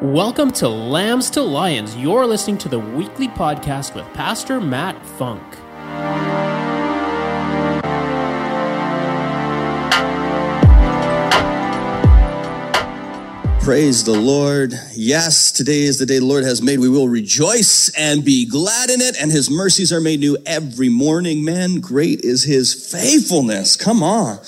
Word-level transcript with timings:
Welcome 0.00 0.52
to 0.52 0.68
Lambs 0.68 1.28
to 1.30 1.42
Lions. 1.42 1.96
You're 1.96 2.24
listening 2.24 2.56
to 2.58 2.68
the 2.68 2.78
weekly 2.78 3.26
podcast 3.26 3.96
with 3.96 4.06
Pastor 4.14 4.60
Matt 4.60 5.04
Funk. 5.04 5.42
Praise 13.60 14.04
the 14.04 14.16
Lord. 14.16 14.72
Yes, 14.94 15.50
today 15.50 15.80
is 15.80 15.98
the 15.98 16.06
day 16.06 16.20
the 16.20 16.24
Lord 16.24 16.44
has 16.44 16.62
made. 16.62 16.78
We 16.78 16.88
will 16.88 17.08
rejoice 17.08 17.88
and 17.98 18.24
be 18.24 18.46
glad 18.46 18.90
in 18.90 19.00
it, 19.00 19.20
and 19.20 19.32
his 19.32 19.50
mercies 19.50 19.92
are 19.92 20.00
made 20.00 20.20
new 20.20 20.38
every 20.46 20.88
morning. 20.88 21.44
Man, 21.44 21.80
great 21.80 22.20
is 22.20 22.44
his 22.44 22.72
faithfulness. 22.72 23.74
Come 23.74 24.04
on. 24.04 24.38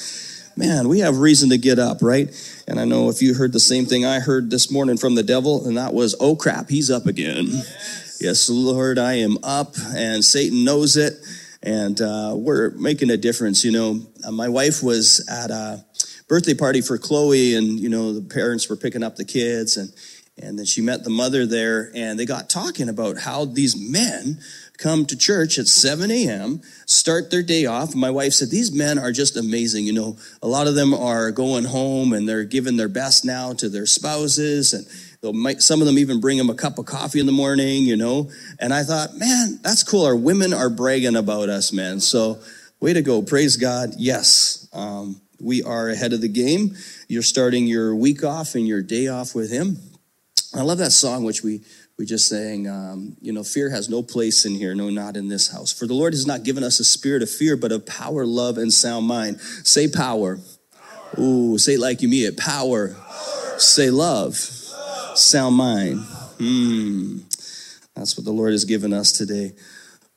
Man, 0.57 0.89
we 0.89 1.01
have 1.01 1.19
reason 1.19 1.51
to 1.51 1.59
get 1.59 1.81
up, 1.81 2.03
right? 2.03 2.33
And 2.71 2.79
I 2.79 2.85
know 2.85 3.09
if 3.09 3.21
you 3.21 3.35
heard 3.35 3.53
the 3.53 3.59
same 3.59 3.85
thing 3.85 4.07
I 4.07 4.21
heard 4.21 4.49
this 4.49 4.71
morning 4.71 4.97
from 4.97 5.17
the 5.17 5.25
devil, 5.25 5.67
and 5.67 5.77
that 5.77 5.93
was, 5.93 6.15
oh 6.21 6.37
crap, 6.37 6.69
he's 6.69 6.89
up 6.89 7.07
again. 7.07 7.47
Yes, 7.49 8.19
yes 8.21 8.49
Lord, 8.49 8.97
I 8.97 9.15
am 9.15 9.39
up, 9.43 9.75
and 9.97 10.25
Satan 10.25 10.65
knows 10.65 10.97
it, 10.97 11.15
and 11.65 12.01
uh, 12.01 12.33
we're 12.37 12.71
making 12.77 13.11
a 13.11 13.17
difference. 13.17 13.65
You 13.65 13.73
know, 13.73 14.07
uh, 14.25 14.31
my 14.31 14.49
wife 14.49 14.85
was 14.85 15.27
at 15.29 15.51
a 15.51 15.85
birthday 16.29 16.55
party 16.55 16.81
for 16.81 16.97
Chloe, 16.97 17.57
and 17.57 17.81
you 17.81 17.89
know 17.89 18.13
the 18.13 18.23
parents 18.23 18.71
were 18.71 18.77
picking 18.77 19.03
up 19.03 19.17
the 19.17 19.25
kids, 19.25 19.77
and 19.77 19.93
and 20.41 20.57
then 20.57 20.65
she 20.65 20.81
met 20.81 21.03
the 21.03 21.11
mother 21.11 21.47
there, 21.47 21.91
and 21.93 22.21
they 22.21 22.25
got 22.25 22.49
talking 22.49 22.89
about 22.89 23.19
how 23.19 23.47
these 23.47 23.77
men 23.77 24.39
come 24.79 25.05
to 25.07 25.17
church 25.17 25.59
at 25.59 25.67
7 25.67 26.11
a.m., 26.11 26.63
start 26.91 27.31
their 27.31 27.43
day 27.43 27.67
off. 27.67 27.95
My 27.95 28.11
wife 28.11 28.33
said, 28.33 28.51
These 28.51 28.73
men 28.73 28.99
are 28.99 29.13
just 29.13 29.37
amazing. 29.37 29.85
You 29.87 29.93
know, 29.93 30.17
a 30.43 30.49
lot 30.49 30.67
of 30.67 30.75
them 30.75 30.93
are 30.93 31.31
going 31.31 31.65
home 31.65 32.13
and 32.13 32.29
they're 32.29 32.45
giving 32.45 32.77
their 32.77 32.89
best 32.89 33.25
now 33.25 33.53
to 33.55 33.69
their 33.69 33.87
spouses, 33.87 34.75
and 34.75 34.87
they'll 35.21 35.61
some 35.61 35.81
of 35.81 35.87
them 35.87 35.99
even 35.99 36.21
bring 36.21 36.37
them 36.37 36.51
a 36.51 36.55
cup 36.55 36.79
of 36.79 36.87
coffee 36.87 37.21
in 37.21 37.27
the 37.27 37.33
morning, 37.33 37.85
you 37.85 37.97
know. 37.97 38.31
And 38.59 38.75
I 38.75 38.83
thought, 38.83 39.15
man, 39.17 39.61
that's 39.63 39.85
cool. 39.85 40.05
Our 40.05 40.17
women 40.17 40.53
are 40.53 40.71
bragging 40.71 41.17
about 41.17 41.49
us, 41.49 41.73
man. 41.73 42.01
So, 42.01 42.41
way 42.81 42.93
to 42.93 43.03
go. 43.03 43.23
Praise 43.23 43.57
God. 43.57 43.91
Yes. 43.97 44.69
Um, 44.73 45.21
we 45.41 45.63
are 45.63 45.89
ahead 45.89 46.13
of 46.13 46.21
the 46.21 46.29
game. 46.29 46.77
You're 47.09 47.23
starting 47.23 47.67
your 47.67 47.95
week 47.95 48.25
off 48.25 48.55
and 48.55 48.67
your 48.67 48.83
day 48.83 49.07
off 49.07 49.35
with 49.35 49.51
Him. 49.51 49.79
I 50.55 50.63
love 50.63 50.79
that 50.79 50.91
song, 50.91 51.23
which 51.25 51.45
we 51.45 51.61
we 52.01 52.07
just 52.07 52.29
saying, 52.29 52.67
Um, 52.67 53.15
you 53.21 53.31
know, 53.31 53.45
fear 53.45 53.69
has 53.69 53.91
no 53.91 54.03
place 54.03 54.47
in 54.47 54.55
here, 54.55 54.75
no, 54.75 54.89
not 54.89 55.19
in 55.19 55.29
this 55.29 55.53
house. 55.53 55.71
For 55.71 55.87
the 55.87 55.93
Lord 55.93 56.15
has 56.15 56.27
not 56.27 56.45
given 56.45 56.65
us 56.65 56.81
a 56.81 56.85
spirit 56.85 57.23
of 57.23 57.29
fear, 57.31 57.59
but 57.59 57.73
of 57.73 57.85
power, 57.85 58.25
love, 58.25 58.57
and 58.57 58.73
sound 58.73 59.07
mind. 59.07 59.39
Say 59.39 59.87
power. 59.87 60.39
power. 60.39 61.21
Ooh, 61.21 61.59
say 61.59 61.77
like 61.77 62.01
you 62.01 62.09
mean 62.09 62.25
it. 62.25 62.39
Power. 62.39 62.95
power. 62.95 63.59
Say 63.59 63.91
love. 63.91 64.29
love. 64.31 65.19
Sound 65.19 65.57
mind. 65.57 66.01
Hmm. 66.39 67.19
That's 67.95 68.17
what 68.17 68.25
the 68.25 68.33
Lord 68.33 68.53
has 68.53 68.65
given 68.65 68.95
us 68.95 69.13
today. 69.13 69.53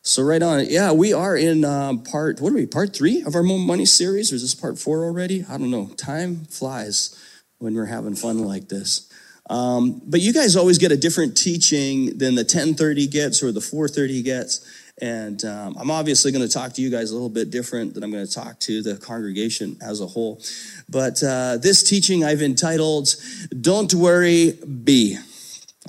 So 0.03 0.23
right 0.23 0.41
on, 0.41 0.65
yeah, 0.69 0.93
we 0.93 1.11
are 1.11 1.35
in 1.35 1.65
um, 1.65 2.03
part. 2.03 2.39
What 2.39 2.53
are 2.53 2.55
we? 2.55 2.65
Part 2.65 2.95
three 2.95 3.23
of 3.23 3.35
our 3.35 3.43
Money 3.43 3.85
series, 3.85 4.31
or 4.31 4.35
is 4.35 4.41
this 4.41 4.55
part 4.55 4.79
four 4.79 5.03
already? 5.03 5.43
I 5.49 5.57
don't 5.57 5.69
know. 5.71 5.87
Time 5.97 6.45
flies 6.45 7.21
when 7.57 7.75
we're 7.75 7.87
having 7.87 8.15
fun 8.15 8.39
like 8.39 8.69
this. 8.69 9.09
Um, 9.49 10.01
but 10.05 10.21
you 10.21 10.33
guys 10.33 10.55
always 10.55 10.77
get 10.77 10.91
a 10.91 10.97
different 10.97 11.37
teaching 11.37 12.17
than 12.17 12.35
the 12.35 12.45
10:30 12.45 13.09
gets 13.11 13.43
or 13.43 13.51
the 13.51 13.59
4:30 13.59 14.23
gets. 14.23 14.61
And 15.01 15.43
um, 15.43 15.75
I'm 15.79 15.89
obviously 15.89 16.31
going 16.31 16.47
to 16.47 16.53
talk 16.53 16.73
to 16.73 16.81
you 16.81 16.89
guys 16.89 17.09
a 17.09 17.13
little 17.13 17.29
bit 17.29 17.49
different 17.49 17.95
than 17.95 18.03
I'm 18.03 18.11
going 18.11 18.25
to 18.25 18.31
talk 18.31 18.59
to 18.61 18.83
the 18.83 18.95
congregation 18.95 19.75
as 19.81 20.01
a 20.01 20.05
whole. 20.05 20.41
But 20.87 21.21
uh, 21.23 21.57
this 21.57 21.83
teaching 21.83 22.23
I've 22.23 22.41
entitled 22.41 23.15
"Don't 23.59 23.93
Worry, 23.93 24.53
Be." 24.83 25.17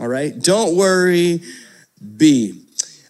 All 0.01 0.09
right, 0.09 0.37
don't 0.37 0.77
worry, 0.77 1.41
be. 2.17 2.65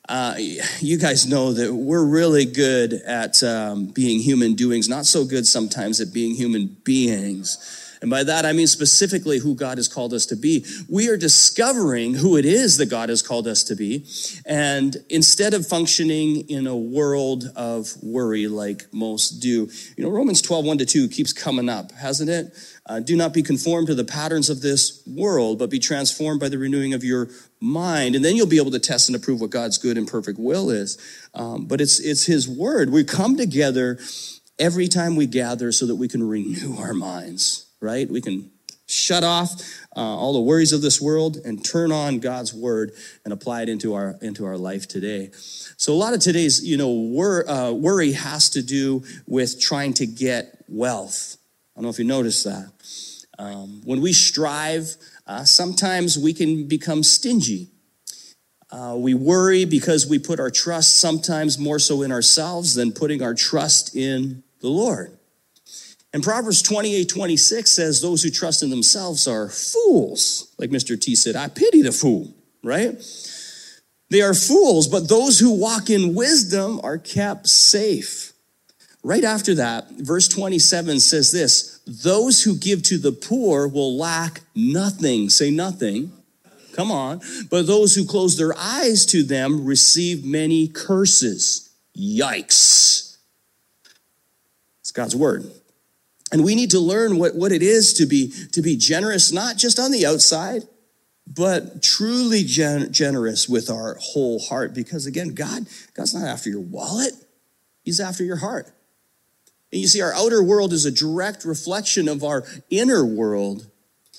Uh, 0.07 0.35
you 0.81 0.99
guys 0.99 1.27
know 1.27 1.55
that 1.55 1.73
we're 1.73 2.05
really 2.05 2.45
good 2.45 2.93
at 2.93 3.43
um, 3.43 3.87
being 3.87 4.21
human 4.21 4.55
doings, 4.55 4.87
not 4.87 5.07
so 5.07 5.25
good 5.25 5.47
sometimes 5.47 6.03
at 6.03 6.13
being 6.13 6.35
human 6.35 6.77
beings. 6.85 7.84
And 8.05 8.11
by 8.11 8.23
that, 8.25 8.45
I 8.45 8.53
mean 8.53 8.67
specifically 8.67 9.39
who 9.39 9.55
God 9.55 9.79
has 9.79 9.89
called 9.89 10.13
us 10.13 10.27
to 10.27 10.37
be. 10.37 10.67
We 10.91 11.09
are 11.09 11.17
discovering 11.17 12.13
who 12.13 12.37
it 12.37 12.45
is 12.45 12.77
that 12.77 12.91
God 12.91 13.09
has 13.09 13.23
called 13.23 13.49
us 13.49 13.65
to 13.65 13.75
be. 13.75 14.05
And 14.45 14.95
instead 15.09 15.55
of 15.55 15.67
functioning 15.67 16.47
in 16.51 16.67
a 16.67 16.77
world 16.77 17.45
of 17.57 17.95
worry 18.03 18.47
like 18.47 18.93
most 18.93 19.41
do, 19.41 19.71
you 19.97 20.05
know, 20.05 20.11
Romans 20.11 20.43
12, 20.43 20.67
1 20.67 20.79
to 20.79 20.85
2 20.85 21.09
keeps 21.09 21.33
coming 21.33 21.71
up, 21.71 21.93
hasn't 21.93 22.29
it? 22.29 22.53
Uh, 22.85 23.01
do 23.01 23.17
not 23.17 23.33
be 23.33 23.43
conformed 23.43 23.87
to 23.87 23.95
the 23.95 24.05
patterns 24.05 24.51
of 24.51 24.61
this 24.61 25.03
world, 25.07 25.59
but 25.59 25.71
be 25.71 25.79
transformed 25.79 26.41
by 26.41 26.51
the 26.51 26.59
renewing 26.59 26.93
of 26.93 27.03
your 27.03 27.31
mind. 27.59 28.15
And 28.15 28.23
then 28.23 28.37
you'll 28.37 28.47
be 28.47 28.59
able 28.59 28.73
to 28.73 28.79
test 28.79 29.09
and 29.09 29.17
approve 29.17 29.41
what 29.41 29.49
God's 29.49 29.79
good 29.79 29.97
and 29.97 30.07
perfect 30.07 30.39
will 30.39 30.69
is. 30.69 30.99
Um, 31.33 31.65
but 31.65 31.81
it's, 31.81 32.01
it's 32.01 32.27
His 32.27 32.47
word. 32.47 32.91
We 32.91 33.03
come 33.03 33.39
together 33.39 33.99
every 34.59 34.89
time 34.89 35.17
we 35.17 35.27
gather 35.27 35.73
so 35.73 35.87
that 35.87 35.97
we 35.97 36.07
can 36.07 36.23
renew 36.23 36.77
our 36.77 36.93
minds 36.93 37.64
right? 37.85 38.11
We 38.11 38.21
can 38.21 38.51
shut 38.87 39.25
off 39.25 39.51
uh, 39.97 40.01
all 40.01 40.33
the 40.33 40.41
worries 40.41 40.73
of 40.73 40.83
this 40.83 41.01
world 41.01 41.39
and 41.45 41.65
turn 41.65 41.91
on 41.93 42.19
God's 42.19 42.53
word 42.53 42.93
and 43.25 43.33
apply 43.33 43.63
it 43.63 43.69
into 43.69 43.95
our 43.95 44.17
into 44.21 44.45
our 44.45 44.57
life 44.57 44.89
today. 44.89 45.31
So 45.77 45.93
a 45.93 45.97
lot 45.97 46.15
of 46.15 46.21
today's 46.21 46.65
you 46.65 46.77
know 46.77 46.91
wor- 46.91 47.49
uh, 47.49 47.71
worry 47.73 48.13
has 48.13 48.51
to 48.51 48.63
do 48.63 49.05
with 49.27 49.61
trying 49.61 49.95
to 49.95 50.07
get 50.07 50.65
wealth. 50.69 51.37
I 51.75 51.81
don't 51.81 51.85
know 51.85 51.91
if 51.91 51.99
you 51.99 52.05
noticed 52.05 52.45
that. 52.45 52.71
Um, 53.39 53.83
when 53.85 54.01
we 54.01 54.13
strive, 54.13 54.97
uh, 55.27 55.45
sometimes 55.45 56.19
we 56.19 56.33
can 56.33 56.69
become 56.69 57.03
stingy. 57.03 57.69
Uh, 58.71 58.97
we 58.97 59.15
worry 59.15 59.65
because 59.65 60.07
we 60.07 60.19
put 60.19 60.41
our 60.41 60.51
trust 60.51 60.99
sometimes 61.01 61.59
more 61.59 61.79
so 61.79 62.03
in 62.03 62.11
ourselves 62.11 62.75
than 62.75 62.93
putting 62.93 63.23
our 63.23 63.35
trust 63.35 63.95
in 63.95 64.43
the 64.61 64.69
Lord. 64.69 65.17
And 66.15 66.23
Proverbs 66.23 66.63
28 66.63 67.09
26 67.09 67.71
says, 67.71 68.01
Those 68.01 68.23
who 68.23 68.31
trust 68.31 68.63
in 68.63 68.71
themselves 68.71 69.27
are 69.27 69.49
fools. 69.49 70.55
Like 70.59 70.71
Mr. 70.71 70.99
T 70.99 71.17
said, 71.17 71.35
I 71.35 71.49
pity 71.49 71.83
the 71.83 71.91
fool, 71.91 72.33
right? 72.63 72.95
They 74.11 74.23
are 74.23 74.33
fools, 74.33 74.87
but 74.87 75.09
those 75.09 75.41
who 75.41 75.59
walk 75.59 75.91
in 75.91 76.15
wisdom 76.15 76.81
are 76.85 76.99
kept 76.99 77.49
safe. 77.49 78.33
Right 79.03 79.25
after 79.25 79.57
that, 79.57 79.91
verse 79.91 80.29
27 80.29 81.01
says 81.01 81.33
this 81.33 81.81
Those 81.85 82.45
who 82.45 82.57
give 82.57 82.85
to 82.85 82.97
the 82.97 83.13
poor 83.13 83.67
will 83.67 83.99
lack 83.99 84.43
nothing. 84.55 85.29
Say 85.31 85.51
nothing. 85.51 86.13
Come 86.75 86.93
on. 86.93 87.23
But 87.51 87.67
those 87.67 87.97
who 87.97 88.07
close 88.07 88.37
their 88.37 88.57
eyes 88.57 89.05
to 89.07 89.25
them 89.25 89.65
receive 89.65 90.25
many 90.25 90.69
curses. 90.69 91.71
Yikes. 91.99 93.17
It's 94.81 94.93
God's 94.93 95.17
word. 95.17 95.51
And 96.35 96.43
we 96.43 96.57
need 96.57 96.73
to 96.73 96.81
learn 96.81 97.17
what, 97.17 97.37
what 97.37 97.53
it 97.53 97.63
is 97.63 97.95
to 97.95 98.07
be, 98.07 98.33
to 98.51 98.61
be 98.61 98.77
generous, 98.77 99.31
not 99.31 99.57
just 99.57 99.79
on 99.79 99.93
the 99.93 100.05
outside, 100.05 100.65
but 101.29 101.81
truly 101.81 102.43
gen- 102.43 102.93
generous 102.93 103.49
with 103.49 103.71
our 103.71 103.97
whole 104.01 104.41
heart. 104.41 104.75
Because 104.75 105.07
again, 105.07 105.29
God, 105.29 105.67
God's 105.97 106.13
not 106.13 106.27
after 106.27 106.51
your 106.51 106.61
wallet, 106.61 107.13
He's 107.85 108.01
after 108.01 108.25
your 108.25 108.39
heart. 108.39 108.67
And 109.71 109.81
you 109.81 109.87
see, 109.87 110.03
our 110.03 110.13
outer 110.13 110.43
world 110.43 110.73
is 110.73 110.85
a 110.85 110.91
direct 110.91 111.45
reflection 111.45 112.09
of 112.09 112.25
our 112.25 112.43
inner 112.69 113.05
world. 113.05 113.71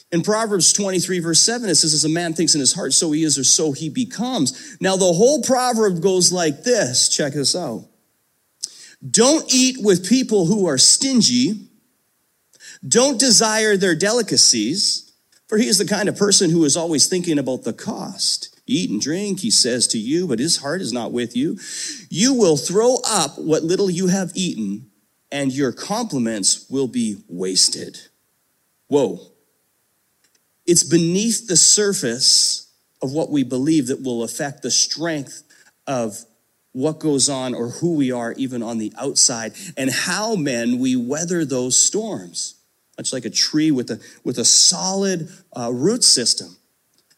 In 0.10 0.22
Proverbs 0.22 0.72
23, 0.72 1.20
verse 1.20 1.42
7, 1.42 1.68
it 1.68 1.76
says, 1.76 1.94
As 1.94 2.06
a 2.06 2.10
man 2.10 2.32
thinks 2.32 2.56
in 2.56 2.62
his 2.62 2.72
heart, 2.72 2.94
so 2.94 3.12
he 3.12 3.26
is, 3.26 3.38
or 3.38 3.44
so 3.44 3.74
he 3.74 3.90
becomes. 3.90 4.78
Now, 4.80 4.96
the 4.96 5.04
whole 5.04 5.42
proverb 5.42 6.02
goes 6.02 6.32
like 6.32 6.64
this 6.64 7.10
check 7.10 7.34
this 7.34 7.58
out. 7.58 7.90
Don't 9.06 9.54
eat 9.54 9.80
with 9.82 10.08
people 10.08 10.46
who 10.46 10.66
are 10.66 10.78
stingy 10.78 11.72
don't 12.88 13.20
desire 13.20 13.78
their 13.78 13.96
delicacies, 13.96 15.12
for 15.48 15.58
he 15.58 15.68
is 15.68 15.78
the 15.78 15.86
kind 15.86 16.10
of 16.10 16.18
person 16.18 16.50
who 16.50 16.64
is 16.66 16.78
always 16.78 17.08
thinking 17.08 17.40
about 17.40 17.64
the 17.64 17.74
cost. 17.74 18.60
Eat 18.68 18.90
and 18.90 19.00
drink, 19.00 19.42
he 19.42 19.52
says 19.52 19.88
to 19.88 20.00
you, 20.00 20.28
but 20.28 20.40
his 20.40 20.58
heart 20.58 20.82
is 20.82 20.92
not 20.92 21.12
with 21.12 21.36
you. 21.36 21.58
You 22.10 22.34
will 22.34 22.58
throw 22.58 22.98
up 23.08 23.38
what 23.38 23.64
little 23.64 23.90
you 23.90 24.08
have 24.08 24.32
eaten, 24.34 24.90
and 25.32 25.54
your 25.54 25.72
compliments 25.72 26.68
will 26.70 26.88
be 26.88 27.18
wasted. 27.28 28.00
Whoa. 28.88 29.20
It's 30.66 30.84
beneath 30.84 31.48
the 31.48 31.58
surface 31.58 32.72
of 33.02 33.12
what 33.12 33.30
we 33.30 33.44
believe 33.44 33.88
that 33.88 34.02
will 34.02 34.24
affect 34.24 34.64
the 34.64 34.72
strength 34.72 35.44
of 35.86 36.18
what 36.72 37.00
goes 37.00 37.30
on 37.30 37.54
or 37.54 37.70
who 37.70 37.94
we 37.94 38.12
are, 38.12 38.34
even 38.34 38.64
on 38.64 38.80
the 38.80 38.92
outside, 38.98 39.54
and 39.78 39.92
how, 39.92 40.36
men, 40.36 40.80
we 40.80 40.96
weather 40.96 41.46
those 41.46 41.78
storms 41.78 42.55
much 42.98 43.14
like 43.14 43.26
a 43.26 43.30
tree 43.30 43.72
with 43.72 43.90
a, 43.92 44.00
with 44.24 44.38
a 44.38 44.46
solid 44.46 45.30
uh, 45.56 45.72
root 45.74 46.04
system. 46.04 46.56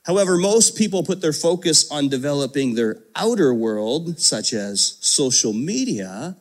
However, 0.06 0.38
most 0.38 0.78
people 0.78 1.04
put 1.04 1.22
their 1.22 1.34
focus 1.34 1.92
on 1.92 2.08
developing 2.08 2.76
their 2.76 3.04
outer 3.16 3.54
world, 3.54 4.20
such 4.20 4.54
as 4.54 4.98
social 5.02 5.54
media, 5.54 6.38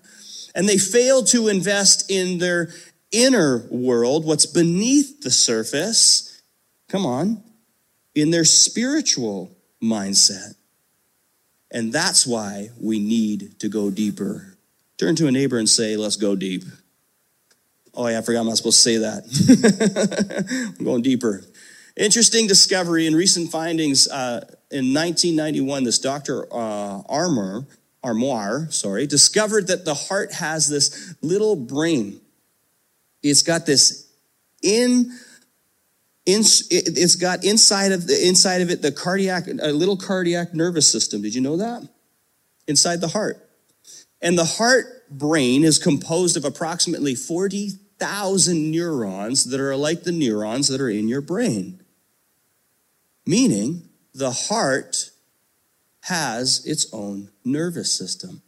and 0.55 0.69
they 0.69 0.79
fail 0.79 1.25
to 1.25 1.49
invest 1.49 2.11
in 2.11 2.39
their 2.39 2.71
inner 3.11 3.67
world, 3.71 4.25
what's 4.25 4.47
beneath 4.47 5.21
the 5.23 5.31
surface. 5.31 6.41
Come 6.89 7.05
on. 7.05 7.43
in 8.15 8.31
their 8.31 8.45
spiritual 8.45 9.55
mindset. 9.83 10.55
And 11.71 11.93
that's 11.93 12.27
why 12.27 12.71
we 12.81 12.99
need 12.99 13.59
to 13.61 13.69
go 13.69 13.91
deeper. 13.91 14.57
Turn 14.97 15.17
to 15.17 15.27
a 15.27 15.33
neighbor 15.33 15.59
and 15.59 15.69
say, 15.69 15.97
Let's 15.97 16.17
go 16.17 16.37
deep. 16.37 16.63
Oh, 17.97 18.07
yeah, 18.09 18.19
I 18.19 18.23
forgot 18.23 18.41
I'm 18.41 18.47
not 18.47 18.59
supposed 18.59 18.83
to 18.83 18.83
say 18.83 18.97
that. 18.99 20.75
I'm 20.79 20.85
going 20.85 21.03
deeper. 21.03 21.43
Interesting 21.97 22.47
discovery 22.47 23.07
in 23.07 23.15
recent 23.15 23.51
findings 23.51 24.07
uh, 24.07 24.45
in 24.71 24.93
1991, 24.93 25.85
this 25.85 25.99
Dr. 25.99 26.45
Uh, 26.53 27.01
Armour, 27.09 27.67
Armoire, 28.05 28.69
sorry, 28.71 29.07
discovered 29.07 29.69
that 29.69 29.87
the 29.87 29.95
heart 29.95 30.35
has 30.35 30.69
this 30.69 31.15
little 31.23 31.57
brain. 31.57 32.21
It's 33.23 33.43
got 33.43 33.65
this 33.65 34.13
in, 34.63 35.11
in 36.27 36.41
it's 36.71 37.17
got 37.17 37.45
inside 37.45 37.93
of 37.93 38.07
the 38.07 38.29
inside 38.29 38.61
of 38.61 38.71
it 38.71 38.83
the 38.83 38.93
cardiac 38.93 39.47
a 39.47 39.73
little 39.73 39.97
cardiac 39.97 40.55
nervous 40.55 40.91
system. 40.91 41.23
Did 41.23 41.35
you 41.35 41.41
know 41.41 41.57
that? 41.57 41.89
Inside 42.69 43.01
the 43.01 43.09
heart. 43.09 43.49
And 44.21 44.39
the 44.39 44.45
heart 44.45 45.09
brain 45.11 45.65
is 45.65 45.79
composed 45.79 46.37
of 46.37 46.45
approximately 46.45 47.15
40,000 47.99 48.71
neurons 48.71 49.45
that 49.45 49.61
are 49.61 49.77
like 49.77 50.05
the 50.05 50.13
neurons 50.13 50.69
that 50.69 50.81
are 50.81 50.91
in 50.91 51.09
your 51.09 51.21
brain 51.21 51.81
meaning 53.27 53.89
the 54.15 54.31
heart 54.31 55.11
has 56.03 56.65
its 56.65 56.87
own 56.93 57.31
nervous 57.45 57.93
system 57.93 58.41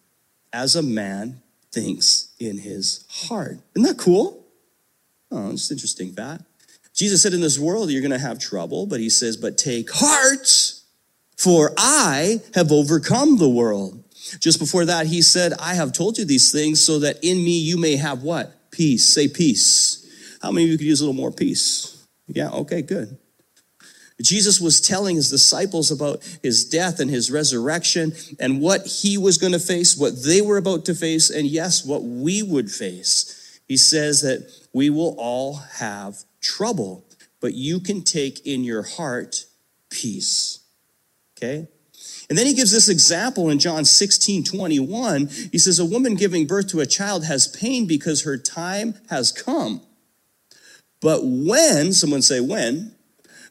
as 0.52 0.76
a 0.76 0.82
man 0.82 1.42
thinks 1.72 2.28
in 2.38 2.58
his 2.58 3.04
heart. 3.10 3.58
Isn't 3.74 3.88
that 3.88 3.98
cool? 3.98 4.46
Oh, 5.30 5.50
it's 5.50 5.70
interesting 5.70 6.12
fact. 6.12 6.44
Jesus 6.94 7.20
said, 7.20 7.34
In 7.34 7.40
this 7.40 7.58
world, 7.58 7.90
you're 7.90 8.00
going 8.00 8.12
to 8.12 8.18
have 8.18 8.38
trouble, 8.38 8.86
but 8.86 9.00
he 9.00 9.10
says, 9.10 9.36
But 9.36 9.58
take 9.58 9.90
heart, 9.92 10.72
for 11.36 11.72
I 11.76 12.40
have 12.54 12.72
overcome 12.72 13.36
the 13.36 13.48
world. 13.48 14.02
Just 14.40 14.58
before 14.58 14.84
that, 14.86 15.06
he 15.06 15.22
said, 15.22 15.52
I 15.60 15.74
have 15.74 15.92
told 15.92 16.18
you 16.18 16.24
these 16.24 16.50
things 16.50 16.80
so 16.80 17.00
that 17.00 17.22
in 17.22 17.36
me 17.38 17.58
you 17.58 17.76
may 17.76 17.96
have 17.96 18.22
what? 18.22 18.57
Peace. 18.78 19.04
Say 19.04 19.26
peace. 19.26 20.38
How 20.40 20.52
many 20.52 20.66
of 20.66 20.70
you 20.70 20.78
could 20.78 20.86
use 20.86 21.00
a 21.00 21.04
little 21.04 21.20
more 21.20 21.32
peace? 21.32 22.06
Yeah, 22.28 22.50
okay, 22.50 22.80
good. 22.80 23.18
Jesus 24.22 24.60
was 24.60 24.80
telling 24.80 25.16
his 25.16 25.30
disciples 25.30 25.90
about 25.90 26.22
his 26.44 26.64
death 26.64 27.00
and 27.00 27.10
his 27.10 27.28
resurrection 27.28 28.12
and 28.38 28.60
what 28.60 28.86
he 28.86 29.18
was 29.18 29.36
going 29.36 29.52
to 29.52 29.58
face, 29.58 29.96
what 29.96 30.22
they 30.22 30.40
were 30.40 30.58
about 30.58 30.84
to 30.84 30.94
face, 30.94 31.28
and 31.28 31.48
yes, 31.48 31.84
what 31.84 32.04
we 32.04 32.40
would 32.40 32.70
face. 32.70 33.60
He 33.66 33.76
says 33.76 34.20
that 34.20 34.48
we 34.72 34.90
will 34.90 35.16
all 35.18 35.54
have 35.54 36.18
trouble, 36.40 37.04
but 37.40 37.54
you 37.54 37.80
can 37.80 38.02
take 38.02 38.46
in 38.46 38.62
your 38.62 38.84
heart 38.84 39.44
peace. 39.90 40.60
Okay? 41.36 41.66
And 42.28 42.36
then 42.36 42.46
he 42.46 42.52
gives 42.52 42.72
this 42.72 42.88
example 42.88 43.48
in 43.48 43.58
John 43.58 43.84
16, 43.84 44.44
21. 44.44 45.28
He 45.50 45.58
says, 45.58 45.78
A 45.78 45.84
woman 45.84 46.14
giving 46.14 46.46
birth 46.46 46.68
to 46.68 46.80
a 46.80 46.86
child 46.86 47.24
has 47.24 47.48
pain 47.48 47.86
because 47.86 48.24
her 48.24 48.36
time 48.36 48.94
has 49.08 49.32
come. 49.32 49.80
But 51.00 51.20
when, 51.24 51.92
someone 51.92 52.22
say, 52.22 52.40
when, 52.40 52.94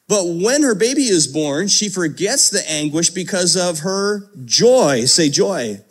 but 0.07 0.23
when 0.25 0.63
her 0.63 0.75
baby 0.75 1.03
is 1.03 1.27
born, 1.27 1.67
she 1.67 1.89
forgets 1.89 2.49
the 2.49 2.69
anguish 2.69 3.09
because 3.09 3.55
of 3.55 3.79
her 3.79 4.29
joy. 4.45 5.05
Say 5.05 5.29
joy. 5.29 5.81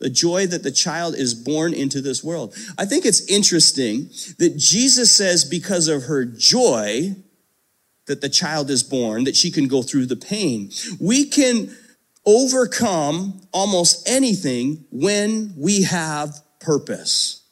The 0.00 0.10
joy 0.10 0.46
that 0.48 0.62
the 0.62 0.70
child 0.70 1.14
is 1.14 1.34
born 1.34 1.74
into 1.74 2.00
this 2.00 2.24
world. 2.24 2.54
I 2.78 2.84
think 2.84 3.04
it's 3.04 3.26
interesting 3.30 4.10
that 4.38 4.54
Jesus 4.56 5.10
says, 5.10 5.44
because 5.44 5.88
of 5.88 6.04
her 6.04 6.24
joy 6.24 7.16
that 8.06 8.20
the 8.20 8.28
child 8.28 8.70
is 8.70 8.82
born, 8.82 9.24
that 9.24 9.36
she 9.36 9.50
can 9.50 9.68
go 9.68 9.82
through 9.82 10.06
the 10.06 10.16
pain. 10.16 10.70
We 11.00 11.24
can 11.26 11.74
overcome 12.26 13.40
almost 13.52 14.08
anything 14.08 14.84
when 14.90 15.54
we 15.56 15.82
have 15.82 16.40
purpose. 16.60 17.42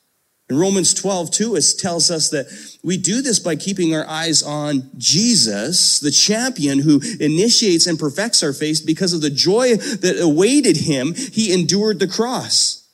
In 0.49 0.59
Romans 0.59 0.93
12, 0.93 1.31
2, 1.31 1.57
it 1.57 1.65
tells 1.79 2.11
us 2.11 2.29
that 2.31 2.47
we 2.83 2.99
do 2.99 3.23
this 3.23 3.39
by 3.39 3.57
keeping 3.57 3.95
our 3.95 4.07
eyes 4.07 4.43
on 4.43 4.91
Jesus, 4.99 5.99
the 6.01 6.11
champion 6.11 6.79
who 6.79 7.01
initiates 7.21 7.87
and 7.87 7.99
perfects 7.99 8.43
our 8.43 8.53
faith 8.53 8.83
because 8.85 9.15
of 9.15 9.23
the 9.23 9.31
joy 9.31 9.77
that 9.77 10.21
awaited 10.21 10.77
him. 10.77 11.15
He 11.15 11.55
endured 11.55 12.01
the 12.01 12.09
cross, 12.09 12.87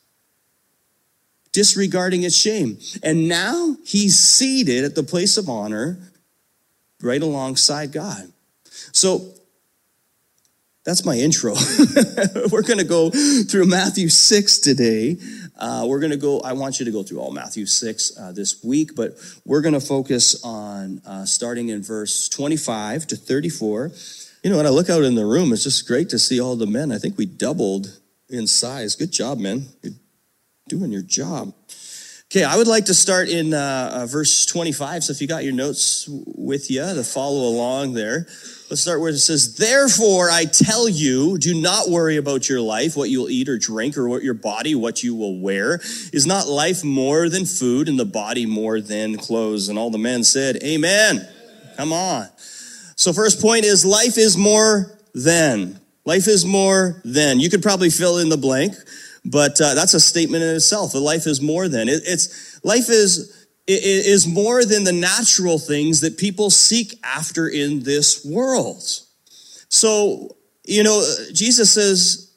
disregarding 1.51 2.23
its 2.23 2.37
shame. 2.37 2.79
And 3.03 3.29
now 3.29 3.77
he's 3.85 4.19
seated 4.19 4.85
at 4.85 4.95
the 4.95 5.03
place 5.03 5.37
of 5.37 5.49
honor 5.49 6.08
right 7.03 7.23
alongside 7.23 7.93
God. 7.93 8.33
So 8.93 9.35
that's 10.85 11.05
my 11.05 11.17
intro. 11.17 11.55
We're 12.51 12.63
going 12.63 12.79
to 12.79 12.85
go 12.85 13.11
through 13.11 13.67
Matthew 13.67 14.09
6 14.09 14.59
today. 14.61 15.19
Uh, 15.59 15.85
we're 15.89 15.99
going 15.99 16.13
to 16.13 16.17
go, 16.17 16.41
I 16.41 16.53
want 16.53 16.79
you 16.79 16.87
to 16.87 16.93
go 16.93 17.03
through 17.03 17.19
all 17.19 17.33
Matthew 17.33 17.67
6 17.67 18.17
uh, 18.17 18.33
this 18.33 18.63
week, 18.63 18.95
but 18.95 19.19
we're 19.45 19.61
going 19.61 19.75
to 19.75 19.81
focus 19.81 20.43
on 20.45 21.03
uh, 21.05 21.25
starting 21.25 21.69
in 21.69 21.83
verse 21.83 22.29
25 22.29 23.09
to 23.09 23.17
34. 23.17 23.91
You 24.45 24.51
know, 24.51 24.57
when 24.57 24.67
I 24.67 24.71
look 24.71 24.89
out 24.89 25.03
in 25.03 25.17
the 25.17 25.27
room, 25.27 25.53
it's 25.53 25.65
just 25.65 25.89
great 25.89 26.09
to 26.11 26.19
see 26.19 26.41
all 26.41 26.55
the 26.55 26.67
men. 26.67 26.93
I 26.93 26.99
think 26.99 27.19
we 27.19 27.27
doubled 27.27 27.99
in 28.29 28.47
size. 28.47 28.95
Good 28.95 29.11
job, 29.11 29.39
men. 29.39 29.67
You're 29.83 29.95
doing 30.69 30.93
your 30.93 31.03
job. 31.03 31.53
Okay, 32.31 32.45
I 32.45 32.57
would 32.57 32.67
like 32.67 32.85
to 32.87 32.95
start 32.95 33.29
in 33.29 33.55
uh, 33.55 33.91
uh, 34.03 34.07
verse 34.07 34.45
25. 34.45 35.05
So 35.05 35.13
if 35.13 35.21
you 35.21 35.27
got 35.27 35.45
your 35.45 35.55
notes 35.55 36.07
with 36.09 36.71
you 36.71 36.83
to 36.83 37.03
follow 37.03 37.49
along 37.49 37.95
there, 37.95 38.27
Let's 38.71 38.83
start 38.83 39.01
where 39.01 39.09
it 39.09 39.17
says, 39.17 39.55
Therefore, 39.55 40.31
I 40.31 40.45
tell 40.45 40.91
you, 40.91 41.39
do 41.39 41.59
not 41.59 41.89
worry 41.89 42.19
about 42.19 42.51
your 42.51 42.61
life, 42.61 42.99
what 42.99 43.09
you'll 43.09 43.31
eat 43.31 43.49
or 43.49 43.57
drink, 43.57 43.97
or 43.97 44.11
what 44.11 44.23
your 44.23 44.35
body, 44.35 44.75
what 44.75 45.03
you 45.03 45.15
will 45.15 45.41
wear. 45.41 45.77
Is 46.13 46.27
not 46.27 46.49
life 46.49 46.85
more 46.85 47.31
than 47.31 47.47
food, 47.47 47.89
and 47.89 47.99
the 47.99 48.05
body 48.05 48.45
more 48.45 48.79
than 48.83 49.17
clothes? 49.17 49.71
And 49.71 49.79
all 49.79 49.89
the 49.89 49.97
men 49.97 50.23
said, 50.23 50.63
Amen. 50.63 51.27
Come 51.79 51.95
on. 51.95 52.29
So, 52.95 53.15
first 53.15 53.41
point 53.41 53.65
is 53.65 53.87
life 53.87 54.19
is 54.19 54.37
more 54.37 54.99
than. 55.15 55.81
Life 56.05 56.29
is 56.29 56.45
more 56.45 57.01
than. 57.07 57.41
You 57.41 57.49
could 57.49 57.63
probably 57.63 57.89
fill 57.89 58.19
in 58.19 58.29
the 58.29 58.37
blank, 58.37 58.75
but 59.31 59.61
uh, 59.61 59.75
that's 59.75 59.95
a 59.95 60.01
statement 60.01 60.43
in 60.43 60.55
itself. 60.55 60.93
The 60.93 61.01
life 61.01 61.27
is 61.27 61.41
more 61.41 61.69
than. 61.69 61.89
It, 61.89 62.03
it's 62.05 62.65
life 62.65 62.89
is 62.89 63.35
is 63.67 64.27
more 64.27 64.65
than 64.65 64.85
the 64.85 64.93
natural 64.93 65.59
things 65.59 66.01
that 66.01 66.17
people 66.17 66.49
seek 66.49 66.99
after 67.05 67.47
in 67.47 67.83
this 67.83 68.25
world. 68.25 68.83
So, 69.69 70.37
you 70.65 70.83
know, 70.83 71.05
Jesus 71.35 71.71
says, 71.71 72.33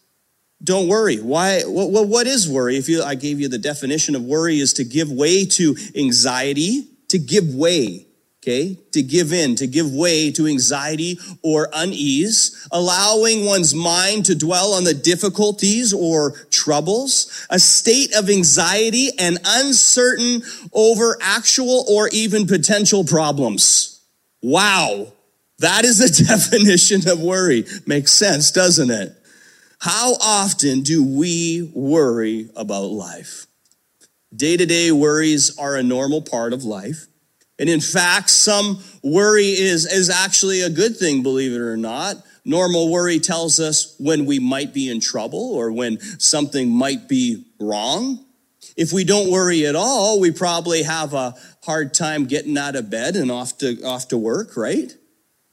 don't 0.61 0.89
worry. 0.89 1.17
Why? 1.17 1.63
Well, 1.65 2.05
what 2.05 2.27
is 2.27 2.49
worry? 2.49 2.75
If 2.75 2.89
you, 2.89 3.01
I 3.01 3.15
gave 3.15 3.39
you 3.39 3.47
the 3.47 3.57
definition 3.57 4.15
of 4.15 4.23
worry 4.23 4.59
is 4.59 4.73
to 4.73 4.83
give 4.83 5.09
way 5.09 5.45
to 5.45 5.75
anxiety, 5.95 6.87
to 7.07 7.17
give 7.17 7.55
way 7.55 8.07
okay? 8.41 8.77
To 8.93 9.03
give 9.03 9.33
in, 9.33 9.55
to 9.55 9.67
give 9.67 9.93
way 9.93 10.31
to 10.31 10.47
anxiety 10.47 11.19
or 11.43 11.69
unease, 11.73 12.67
allowing 12.71 13.45
one's 13.45 13.75
mind 13.75 14.25
to 14.25 14.35
dwell 14.35 14.73
on 14.73 14.83
the 14.83 14.93
difficulties 14.93 15.93
or 15.93 16.31
troubles, 16.49 17.45
a 17.49 17.59
state 17.59 18.15
of 18.15 18.29
anxiety 18.29 19.09
and 19.19 19.37
uncertain 19.45 20.41
over 20.73 21.17
actual 21.21 21.85
or 21.87 22.09
even 22.11 22.47
potential 22.47 23.03
problems. 23.03 24.01
Wow. 24.41 25.13
That 25.59 25.85
is 25.85 25.99
the 25.99 26.23
definition 26.27 27.07
of 27.07 27.21
worry. 27.21 27.65
Makes 27.85 28.11
sense, 28.11 28.51
doesn't 28.51 28.89
it? 28.89 29.15
How 29.79 30.13
often 30.21 30.81
do 30.81 31.03
we 31.03 31.71
worry 31.75 32.49
about 32.55 32.85
life? 32.85 33.45
Day 34.35 34.57
to 34.57 34.65
day 34.65 34.91
worries 34.91 35.57
are 35.57 35.75
a 35.75 35.83
normal 35.83 36.21
part 36.21 36.53
of 36.53 36.63
life. 36.63 37.07
And 37.61 37.69
in 37.69 37.79
fact, 37.79 38.31
some 38.31 38.83
worry 39.03 39.45
is, 39.45 39.85
is 39.85 40.09
actually 40.09 40.61
a 40.61 40.69
good 40.69 40.97
thing, 40.97 41.21
believe 41.21 41.53
it 41.53 41.61
or 41.61 41.77
not. 41.77 42.17
Normal 42.43 42.91
worry 42.91 43.19
tells 43.19 43.59
us 43.59 43.95
when 43.99 44.25
we 44.25 44.39
might 44.39 44.73
be 44.73 44.89
in 44.89 44.99
trouble 44.99 45.53
or 45.53 45.71
when 45.71 45.99
something 46.19 46.71
might 46.71 47.07
be 47.07 47.45
wrong. 47.59 48.25
If 48.75 48.91
we 48.91 49.03
don't 49.03 49.29
worry 49.29 49.67
at 49.67 49.75
all, 49.75 50.19
we 50.19 50.31
probably 50.31 50.81
have 50.81 51.13
a 51.13 51.35
hard 51.63 51.93
time 51.93 52.25
getting 52.25 52.57
out 52.57 52.75
of 52.75 52.89
bed 52.89 53.15
and 53.15 53.29
off 53.29 53.59
to, 53.59 53.79
off 53.83 54.07
to 54.07 54.17
work, 54.17 54.57
right? 54.57 54.91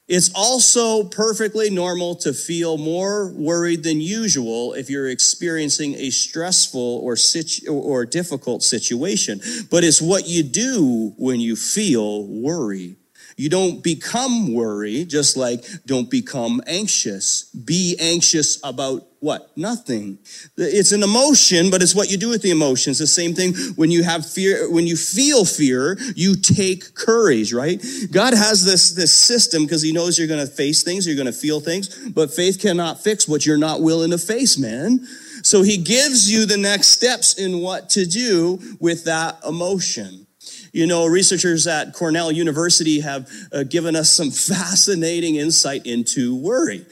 It's 0.08 0.30
also 0.34 1.04
perfectly 1.04 1.68
normal 1.68 2.14
to 2.16 2.32
feel 2.32 2.78
more 2.78 3.30
worried 3.34 3.82
than 3.82 4.00
usual 4.00 4.72
if 4.72 4.88
you're 4.88 5.10
experiencing 5.10 5.96
a 5.96 6.08
stressful 6.08 6.80
or, 6.80 7.14
situ- 7.14 7.70
or 7.70 8.06
difficult 8.06 8.62
situation. 8.62 9.40
But 9.70 9.84
it's 9.84 10.00
what 10.00 10.26
you 10.26 10.42
do 10.42 11.12
when 11.18 11.40
you 11.40 11.56
feel 11.56 12.26
worry. 12.26 12.96
You 13.38 13.48
don't 13.48 13.84
become 13.84 14.52
worry, 14.52 15.04
just 15.04 15.36
like 15.36 15.64
don't 15.86 16.10
become 16.10 16.60
anxious. 16.66 17.44
Be 17.44 17.96
anxious 18.00 18.58
about 18.64 19.06
what? 19.20 19.56
Nothing. 19.56 20.18
It's 20.56 20.90
an 20.90 21.04
emotion, 21.04 21.70
but 21.70 21.80
it's 21.80 21.94
what 21.94 22.10
you 22.10 22.16
do 22.16 22.30
with 22.30 22.42
the 22.42 22.50
emotions. 22.50 22.98
The 22.98 23.06
same 23.06 23.34
thing 23.34 23.54
when 23.76 23.92
you 23.92 24.02
have 24.02 24.28
fear, 24.28 24.68
when 24.72 24.88
you 24.88 24.96
feel 24.96 25.44
fear, 25.44 25.96
you 26.16 26.34
take 26.34 26.94
courage, 26.94 27.52
right? 27.52 27.80
God 28.10 28.34
has 28.34 28.64
this, 28.64 28.94
this 28.94 29.12
system 29.12 29.62
because 29.62 29.82
he 29.82 29.92
knows 29.92 30.18
you're 30.18 30.26
going 30.26 30.44
to 30.44 30.52
face 30.52 30.82
things, 30.82 31.06
you're 31.06 31.16
going 31.16 31.26
to 31.26 31.32
feel 31.32 31.60
things, 31.60 32.10
but 32.10 32.34
faith 32.34 32.60
cannot 32.60 33.00
fix 33.00 33.28
what 33.28 33.46
you're 33.46 33.56
not 33.56 33.82
willing 33.82 34.10
to 34.10 34.18
face, 34.18 34.58
man. 34.58 35.06
So 35.44 35.62
he 35.62 35.76
gives 35.76 36.28
you 36.28 36.44
the 36.44 36.56
next 36.56 36.88
steps 36.88 37.38
in 37.38 37.60
what 37.60 37.90
to 37.90 38.04
do 38.04 38.58
with 38.80 39.04
that 39.04 39.38
emotion. 39.46 40.26
You 40.72 40.86
know, 40.86 41.06
researchers 41.06 41.66
at 41.66 41.94
Cornell 41.94 42.30
University 42.30 43.00
have 43.00 43.28
uh, 43.52 43.64
given 43.64 43.96
us 43.96 44.10
some 44.10 44.30
fascinating 44.30 45.36
insight 45.36 45.86
into 45.86 46.36
worry. 46.36 46.84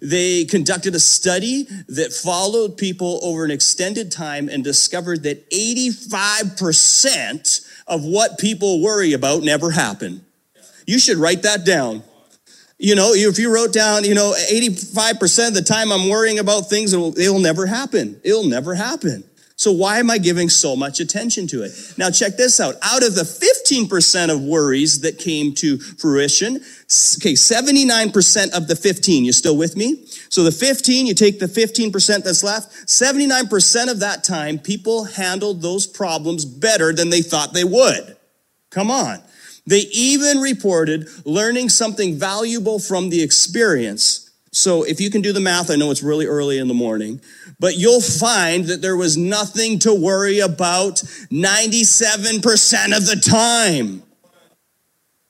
They 0.00 0.44
conducted 0.44 0.96
a 0.96 1.00
study 1.00 1.68
that 1.88 2.12
followed 2.12 2.76
people 2.76 3.20
over 3.22 3.44
an 3.44 3.52
extended 3.52 4.10
time 4.10 4.48
and 4.48 4.64
discovered 4.64 5.22
that 5.22 5.48
85% 5.50 7.68
of 7.86 8.04
what 8.04 8.38
people 8.38 8.82
worry 8.82 9.12
about 9.12 9.44
never 9.44 9.70
happen. 9.70 10.26
You 10.86 10.98
should 10.98 11.18
write 11.18 11.42
that 11.42 11.64
down. 11.64 12.02
You 12.78 12.96
know, 12.96 13.12
if 13.14 13.38
you 13.38 13.54
wrote 13.54 13.72
down, 13.72 14.02
you 14.02 14.14
know, 14.14 14.34
85% 14.52 15.48
of 15.48 15.54
the 15.54 15.62
time 15.62 15.92
I'm 15.92 16.08
worrying 16.08 16.40
about 16.40 16.68
things, 16.68 16.92
it'll, 16.92 17.16
it'll 17.16 17.38
never 17.38 17.66
happen. 17.66 18.20
It'll 18.24 18.48
never 18.48 18.74
happen. 18.74 19.22
So 19.62 19.70
why 19.70 20.00
am 20.00 20.10
I 20.10 20.18
giving 20.18 20.48
so 20.48 20.74
much 20.74 20.98
attention 20.98 21.46
to 21.46 21.62
it? 21.62 21.70
Now 21.96 22.10
check 22.10 22.36
this 22.36 22.58
out. 22.58 22.74
Out 22.82 23.06
of 23.06 23.14
the 23.14 23.22
15% 23.22 24.28
of 24.28 24.42
worries 24.42 25.02
that 25.02 25.18
came 25.18 25.54
to 25.54 25.78
fruition, 25.78 26.56
okay, 26.56 27.34
79% 27.34 28.50
of 28.54 28.66
the 28.66 28.74
15, 28.74 29.24
you 29.24 29.32
still 29.32 29.56
with 29.56 29.76
me? 29.76 30.04
So 30.30 30.42
the 30.42 30.50
15, 30.50 31.06
you 31.06 31.14
take 31.14 31.38
the 31.38 31.46
15% 31.46 32.24
that's 32.24 32.42
left, 32.42 32.72
79% 32.88 33.88
of 33.88 34.00
that 34.00 34.24
time, 34.24 34.58
people 34.58 35.04
handled 35.04 35.62
those 35.62 35.86
problems 35.86 36.44
better 36.44 36.92
than 36.92 37.10
they 37.10 37.22
thought 37.22 37.52
they 37.52 37.62
would. 37.62 38.16
Come 38.70 38.90
on. 38.90 39.20
They 39.64 39.86
even 39.92 40.38
reported 40.38 41.08
learning 41.24 41.68
something 41.68 42.18
valuable 42.18 42.80
from 42.80 43.10
the 43.10 43.22
experience. 43.22 44.21
So 44.52 44.82
if 44.82 45.00
you 45.00 45.10
can 45.10 45.22
do 45.22 45.32
the 45.32 45.40
math, 45.40 45.70
I 45.70 45.76
know 45.76 45.90
it's 45.90 46.02
really 46.02 46.26
early 46.26 46.58
in 46.58 46.68
the 46.68 46.74
morning, 46.74 47.22
but 47.58 47.76
you'll 47.76 48.02
find 48.02 48.66
that 48.66 48.82
there 48.82 48.98
was 48.98 49.16
nothing 49.16 49.78
to 49.80 49.94
worry 49.94 50.40
about 50.40 50.96
97% 50.96 52.96
of 52.96 53.06
the 53.06 53.16
time. 53.16 54.02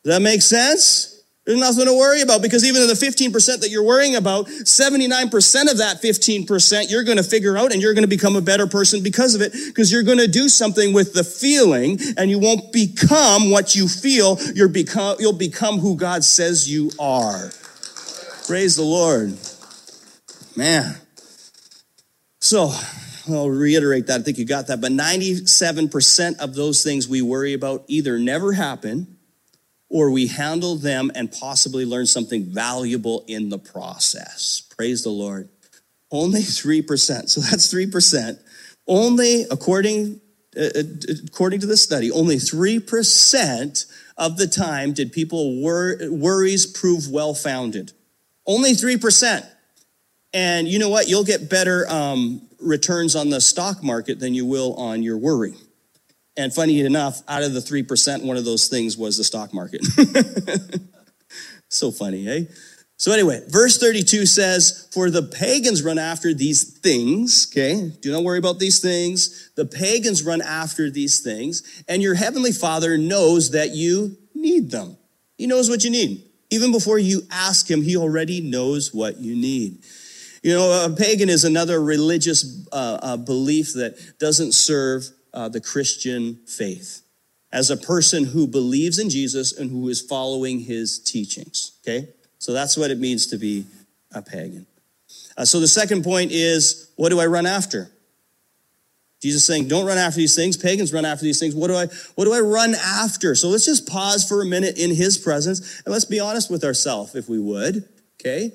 Does 0.02 0.16
that 0.16 0.22
make 0.22 0.42
sense? 0.42 1.22
There's 1.44 1.58
nothing 1.58 1.86
to 1.86 1.96
worry 1.96 2.20
about 2.20 2.42
because 2.42 2.64
even 2.64 2.82
in 2.82 2.88
the 2.88 2.94
15% 2.94 3.60
that 3.60 3.70
you're 3.70 3.84
worrying 3.84 4.16
about, 4.16 4.46
79% 4.46 5.70
of 5.70 5.78
that 5.78 6.00
15% 6.02 6.90
you're 6.90 7.04
going 7.04 7.16
to 7.16 7.24
figure 7.24 7.56
out 7.56 7.72
and 7.72 7.80
you're 7.80 7.94
going 7.94 8.04
to 8.04 8.08
become 8.08 8.36
a 8.36 8.40
better 8.40 8.66
person 8.66 9.02
because 9.02 9.34
of 9.34 9.40
it 9.40 9.52
because 9.66 9.90
you're 9.90 10.04
going 10.04 10.18
to 10.18 10.28
do 10.28 10.48
something 10.48 10.92
with 10.92 11.14
the 11.14 11.24
feeling 11.24 11.98
and 12.16 12.30
you 12.30 12.38
won't 12.38 12.72
become 12.72 13.50
what 13.50 13.74
you 13.74 13.88
feel. 13.88 14.38
You're 14.54 14.68
become, 14.68 15.16
you'll 15.18 15.32
become 15.32 15.78
who 15.78 15.96
God 15.96 16.22
says 16.22 16.70
you 16.70 16.92
are. 17.00 17.50
Praise 18.46 18.74
the 18.74 18.82
Lord. 18.82 19.38
Man. 20.56 20.96
So 22.40 22.72
I'll 23.28 23.48
reiterate 23.48 24.08
that. 24.08 24.20
I 24.20 24.22
think 24.24 24.38
you 24.38 24.44
got 24.44 24.66
that. 24.66 24.80
But 24.80 24.90
97% 24.92 26.38
of 26.40 26.54
those 26.54 26.82
things 26.82 27.08
we 27.08 27.22
worry 27.22 27.52
about 27.52 27.84
either 27.86 28.18
never 28.18 28.52
happen 28.52 29.16
or 29.88 30.10
we 30.10 30.26
handle 30.26 30.74
them 30.74 31.12
and 31.14 31.30
possibly 31.30 31.84
learn 31.84 32.06
something 32.06 32.44
valuable 32.44 33.24
in 33.28 33.48
the 33.48 33.58
process. 33.58 34.62
Praise 34.76 35.04
the 35.04 35.10
Lord. 35.10 35.48
Only 36.10 36.40
3%. 36.40 37.28
So 37.28 37.40
that's 37.40 37.72
3%. 37.72 38.40
Only, 38.88 39.44
according, 39.50 40.20
uh, 40.56 40.64
uh, 40.74 40.82
according 41.26 41.60
to 41.60 41.66
the 41.66 41.76
study, 41.76 42.10
only 42.10 42.36
3% 42.36 43.86
of 44.16 44.36
the 44.36 44.46
time 44.48 44.92
did 44.92 45.12
people 45.12 45.60
wor- 45.60 45.98
worries 46.10 46.66
prove 46.66 47.08
well 47.08 47.34
founded. 47.34 47.92
Only 48.46 48.72
3%. 48.72 49.46
And 50.34 50.66
you 50.66 50.78
know 50.78 50.88
what? 50.88 51.08
You'll 51.08 51.24
get 51.24 51.50
better 51.50 51.86
um, 51.88 52.42
returns 52.60 53.14
on 53.14 53.30
the 53.30 53.40
stock 53.40 53.82
market 53.82 54.18
than 54.18 54.34
you 54.34 54.46
will 54.46 54.74
on 54.74 55.02
your 55.02 55.18
worry. 55.18 55.54
And 56.36 56.52
funny 56.52 56.80
enough, 56.80 57.20
out 57.28 57.42
of 57.42 57.52
the 57.52 57.60
3%, 57.60 58.24
one 58.24 58.36
of 58.36 58.44
those 58.44 58.68
things 58.68 58.96
was 58.96 59.18
the 59.18 59.24
stock 59.24 59.52
market. 59.52 59.84
so 61.68 61.90
funny, 61.90 62.26
eh? 62.26 62.44
So 62.96 63.12
anyway, 63.12 63.42
verse 63.48 63.78
32 63.78 64.26
says, 64.26 64.88
For 64.92 65.10
the 65.10 65.24
pagans 65.24 65.82
run 65.82 65.98
after 65.98 66.32
these 66.32 66.78
things, 66.78 67.48
okay? 67.50 67.90
Do 68.00 68.12
not 68.12 68.22
worry 68.22 68.38
about 68.38 68.60
these 68.60 68.78
things. 68.78 69.50
The 69.56 69.66
pagans 69.66 70.22
run 70.22 70.40
after 70.40 70.88
these 70.88 71.20
things, 71.20 71.82
and 71.88 72.00
your 72.00 72.14
heavenly 72.14 72.52
Father 72.52 72.96
knows 72.96 73.50
that 73.50 73.74
you 73.74 74.16
need 74.34 74.70
them. 74.70 74.96
He 75.36 75.46
knows 75.46 75.68
what 75.68 75.84
you 75.84 75.90
need. 75.90 76.22
Even 76.52 76.70
before 76.70 76.98
you 76.98 77.22
ask 77.30 77.70
him, 77.70 77.80
he 77.80 77.96
already 77.96 78.42
knows 78.42 78.92
what 78.92 79.16
you 79.16 79.34
need. 79.34 79.78
You 80.42 80.52
know, 80.54 80.84
a 80.84 80.94
pagan 80.94 81.30
is 81.30 81.44
another 81.44 81.80
religious 81.80 82.66
uh, 82.70 82.98
uh, 83.00 83.16
belief 83.16 83.72
that 83.72 84.18
doesn't 84.18 84.52
serve 84.52 85.08
uh, 85.32 85.48
the 85.48 85.62
Christian 85.62 86.40
faith 86.46 87.00
as 87.52 87.70
a 87.70 87.76
person 87.76 88.24
who 88.24 88.46
believes 88.46 88.98
in 88.98 89.08
Jesus 89.08 89.56
and 89.56 89.70
who 89.70 89.88
is 89.88 90.02
following 90.02 90.60
his 90.60 90.98
teachings. 90.98 91.72
Okay? 91.82 92.08
So 92.38 92.52
that's 92.52 92.76
what 92.76 92.90
it 92.90 92.98
means 92.98 93.28
to 93.28 93.38
be 93.38 93.64
a 94.14 94.20
pagan. 94.20 94.66
Uh, 95.38 95.46
so 95.46 95.58
the 95.58 95.68
second 95.68 96.04
point 96.04 96.32
is 96.32 96.90
what 96.96 97.08
do 97.08 97.18
I 97.18 97.26
run 97.26 97.46
after? 97.46 97.90
Jesus 99.22 99.44
saying, 99.44 99.68
don't 99.68 99.86
run 99.86 99.98
after 99.98 100.16
these 100.16 100.34
things. 100.34 100.56
Pagans 100.56 100.92
run 100.92 101.04
after 101.04 101.22
these 101.24 101.38
things. 101.38 101.54
What 101.54 101.68
do 101.68 101.76
I, 101.76 101.86
what 102.16 102.24
do 102.24 102.32
I 102.32 102.40
run 102.40 102.74
after? 102.74 103.36
So 103.36 103.48
let's 103.48 103.64
just 103.64 103.88
pause 103.88 104.26
for 104.28 104.42
a 104.42 104.44
minute 104.44 104.76
in 104.78 104.92
his 104.92 105.16
presence 105.16 105.80
and 105.84 105.92
let's 105.92 106.04
be 106.04 106.18
honest 106.18 106.50
with 106.50 106.64
ourselves, 106.64 107.14
if 107.14 107.28
we 107.28 107.38
would. 107.38 107.88
Okay? 108.20 108.50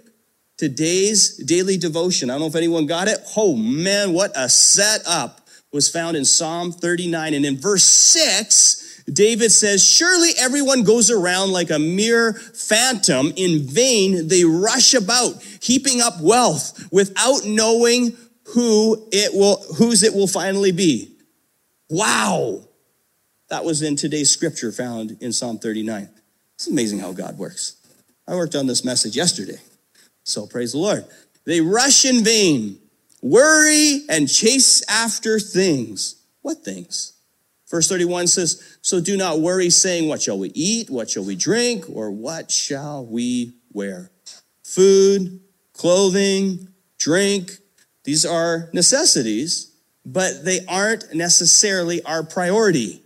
Today's 0.58 1.38
daily 1.38 1.78
devotion. 1.78 2.30
I 2.30 2.34
don't 2.34 2.42
know 2.42 2.48
if 2.48 2.56
anyone 2.56 2.86
got 2.86 3.08
it. 3.08 3.20
Oh 3.38 3.56
man, 3.56 4.12
what 4.12 4.32
a 4.36 4.50
setup 4.50 5.48
was 5.72 5.88
found 5.88 6.18
in 6.18 6.26
Psalm 6.26 6.74
39. 6.74 7.34
And 7.34 7.46
in 7.46 7.58
verse 7.58 7.84
6, 7.84 9.04
David 9.14 9.54
says, 9.54 9.88
Surely 9.88 10.32
everyone 10.38 10.84
goes 10.84 11.10
around 11.10 11.52
like 11.52 11.70
a 11.70 11.80
mere 11.80 12.34
phantom. 12.34 13.32
In 13.38 13.66
vain, 13.66 14.28
they 14.28 14.44
rush 14.44 14.94
about, 14.94 15.42
heaping 15.62 16.02
up 16.02 16.20
wealth 16.20 16.92
without 16.92 17.46
knowing 17.46 18.18
who 18.54 19.08
it 19.12 19.34
will, 19.34 19.64
whose 19.76 20.04
it 20.04 20.14
will 20.14 20.28
finally 20.28 20.72
be. 20.72 21.16
Wow. 21.90 22.62
That 23.50 23.64
was 23.64 23.82
in 23.82 23.96
today's 23.96 24.30
scripture 24.30 24.72
found 24.72 25.18
in 25.22 25.32
Psalm 25.32 25.58
39. 25.60 26.10
It's 26.56 26.68
amazing 26.68 27.00
how 27.00 27.14
God 27.14 27.38
works. 27.38 27.78
I 28.28 28.36
worked 28.36 28.56
on 28.56 28.68
this 28.68 28.84
message 28.84 29.16
yesterday. 29.16 29.60
So 30.24 30.48
praise 30.48 30.74
the 30.74 30.80
Lord. 30.80 31.06
They 31.46 31.62
rush 31.62 32.04
in 32.04 32.24
vain 32.24 32.80
worry 33.22 34.02
and 34.10 34.30
chase 34.30 34.84
after 34.90 35.40
things. 35.40 36.16
What 36.42 36.64
things? 36.64 37.14
Verse 37.70 37.90
31 37.90 38.28
says, 38.28 38.78
So 38.82 39.02
do 39.02 39.18
not 39.18 39.40
worry, 39.40 39.70
saying, 39.70 40.08
What 40.08 40.22
shall 40.22 40.40
we 40.40 40.52
eat? 40.54 40.90
What 40.90 41.10
shall 41.10 41.24
we 41.26 41.36
drink? 41.36 41.86
Or 41.92 42.12
what 42.12 42.52
shall 42.52 43.06
we 43.06 43.54
wear? 43.72 44.12
Food, 44.64 45.42
clothing, 45.74 46.70
drink, 46.98 47.52
these 48.08 48.26
are 48.26 48.70
necessities, 48.72 49.76
but 50.06 50.46
they 50.46 50.62
aren't 50.66 51.14
necessarily 51.14 52.02
our 52.04 52.24
priority. 52.24 53.04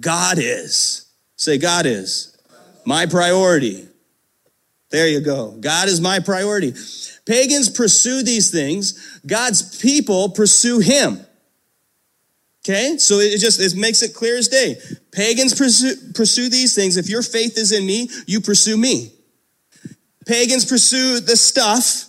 God 0.00 0.38
is. 0.40 1.06
Say, 1.36 1.58
God 1.58 1.86
is 1.86 2.36
my 2.84 3.06
priority. 3.06 3.86
There 4.90 5.06
you 5.06 5.20
go. 5.20 5.52
God 5.52 5.86
is 5.88 6.00
my 6.00 6.18
priority. 6.18 6.74
Pagans 7.24 7.70
pursue 7.70 8.24
these 8.24 8.50
things. 8.50 9.20
God's 9.24 9.78
people 9.78 10.30
pursue 10.30 10.80
him. 10.80 11.24
Okay? 12.64 12.98
So 12.98 13.20
it 13.20 13.38
just 13.38 13.60
it 13.60 13.78
makes 13.78 14.02
it 14.02 14.12
clear 14.12 14.36
as 14.38 14.48
day. 14.48 14.74
Pagans 15.12 15.54
pursue, 15.54 15.94
pursue 16.14 16.48
these 16.48 16.74
things. 16.74 16.96
If 16.96 17.08
your 17.08 17.22
faith 17.22 17.56
is 17.56 17.70
in 17.70 17.86
me, 17.86 18.10
you 18.26 18.40
pursue 18.40 18.76
me. 18.76 19.12
Pagans 20.26 20.64
pursue 20.64 21.20
the 21.20 21.36
stuff. 21.36 22.08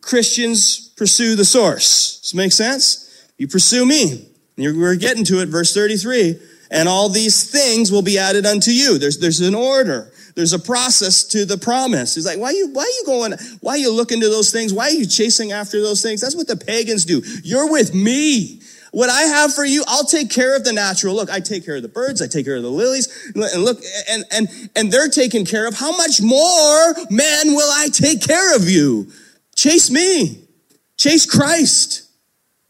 Christians 0.00 0.81
pursue 0.96 1.36
the 1.36 1.44
source. 1.44 2.20
Does 2.20 2.20
this 2.20 2.34
make 2.34 2.52
sense? 2.52 3.28
You 3.38 3.48
pursue 3.48 3.84
me. 3.86 4.28
We're 4.56 4.96
getting 4.96 5.24
to 5.24 5.40
it, 5.40 5.48
verse 5.48 5.74
33. 5.74 6.38
And 6.70 6.88
all 6.88 7.08
these 7.08 7.50
things 7.50 7.92
will 7.92 8.02
be 8.02 8.18
added 8.18 8.46
unto 8.46 8.70
you. 8.70 8.98
There's, 8.98 9.18
there's 9.18 9.40
an 9.40 9.54
order. 9.54 10.12
There's 10.34 10.52
a 10.52 10.58
process 10.58 11.24
to 11.24 11.44
the 11.44 11.58
promise. 11.58 12.14
He's 12.14 12.24
like, 12.24 12.38
why 12.38 12.46
are 12.46 12.52
you, 12.52 12.68
why 12.72 12.82
are 12.82 12.86
you 12.86 13.02
going, 13.04 13.32
why 13.60 13.72
are 13.72 13.78
you 13.78 13.92
looking 13.92 14.20
to 14.20 14.28
those 14.28 14.50
things? 14.50 14.72
Why 14.72 14.84
are 14.84 14.90
you 14.90 15.06
chasing 15.06 15.52
after 15.52 15.82
those 15.82 16.02
things? 16.02 16.20
That's 16.20 16.36
what 16.36 16.46
the 16.46 16.56
pagans 16.56 17.04
do. 17.04 17.22
You're 17.44 17.70
with 17.70 17.94
me. 17.94 18.60
What 18.92 19.08
I 19.08 19.22
have 19.22 19.54
for 19.54 19.64
you, 19.64 19.84
I'll 19.86 20.04
take 20.04 20.30
care 20.30 20.54
of 20.54 20.64
the 20.64 20.72
natural. 20.72 21.14
Look, 21.14 21.30
I 21.30 21.40
take 21.40 21.64
care 21.64 21.76
of 21.76 21.82
the 21.82 21.88
birds, 21.88 22.20
I 22.20 22.26
take 22.26 22.44
care 22.44 22.56
of 22.56 22.62
the 22.62 22.70
lilies, 22.70 23.32
and 23.34 23.64
look, 23.64 23.80
and, 24.10 24.24
and, 24.30 24.48
and 24.76 24.92
they're 24.92 25.08
taken 25.08 25.46
care 25.46 25.66
of. 25.66 25.74
How 25.74 25.96
much 25.96 26.20
more, 26.20 26.94
man, 27.10 27.54
will 27.54 27.70
I 27.72 27.88
take 27.90 28.22
care 28.22 28.54
of 28.54 28.68
you? 28.68 29.10
Chase 29.56 29.90
me. 29.90 30.41
Chase 31.02 31.26
Christ, 31.26 32.08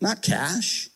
not 0.01 0.23
cash. 0.23 0.89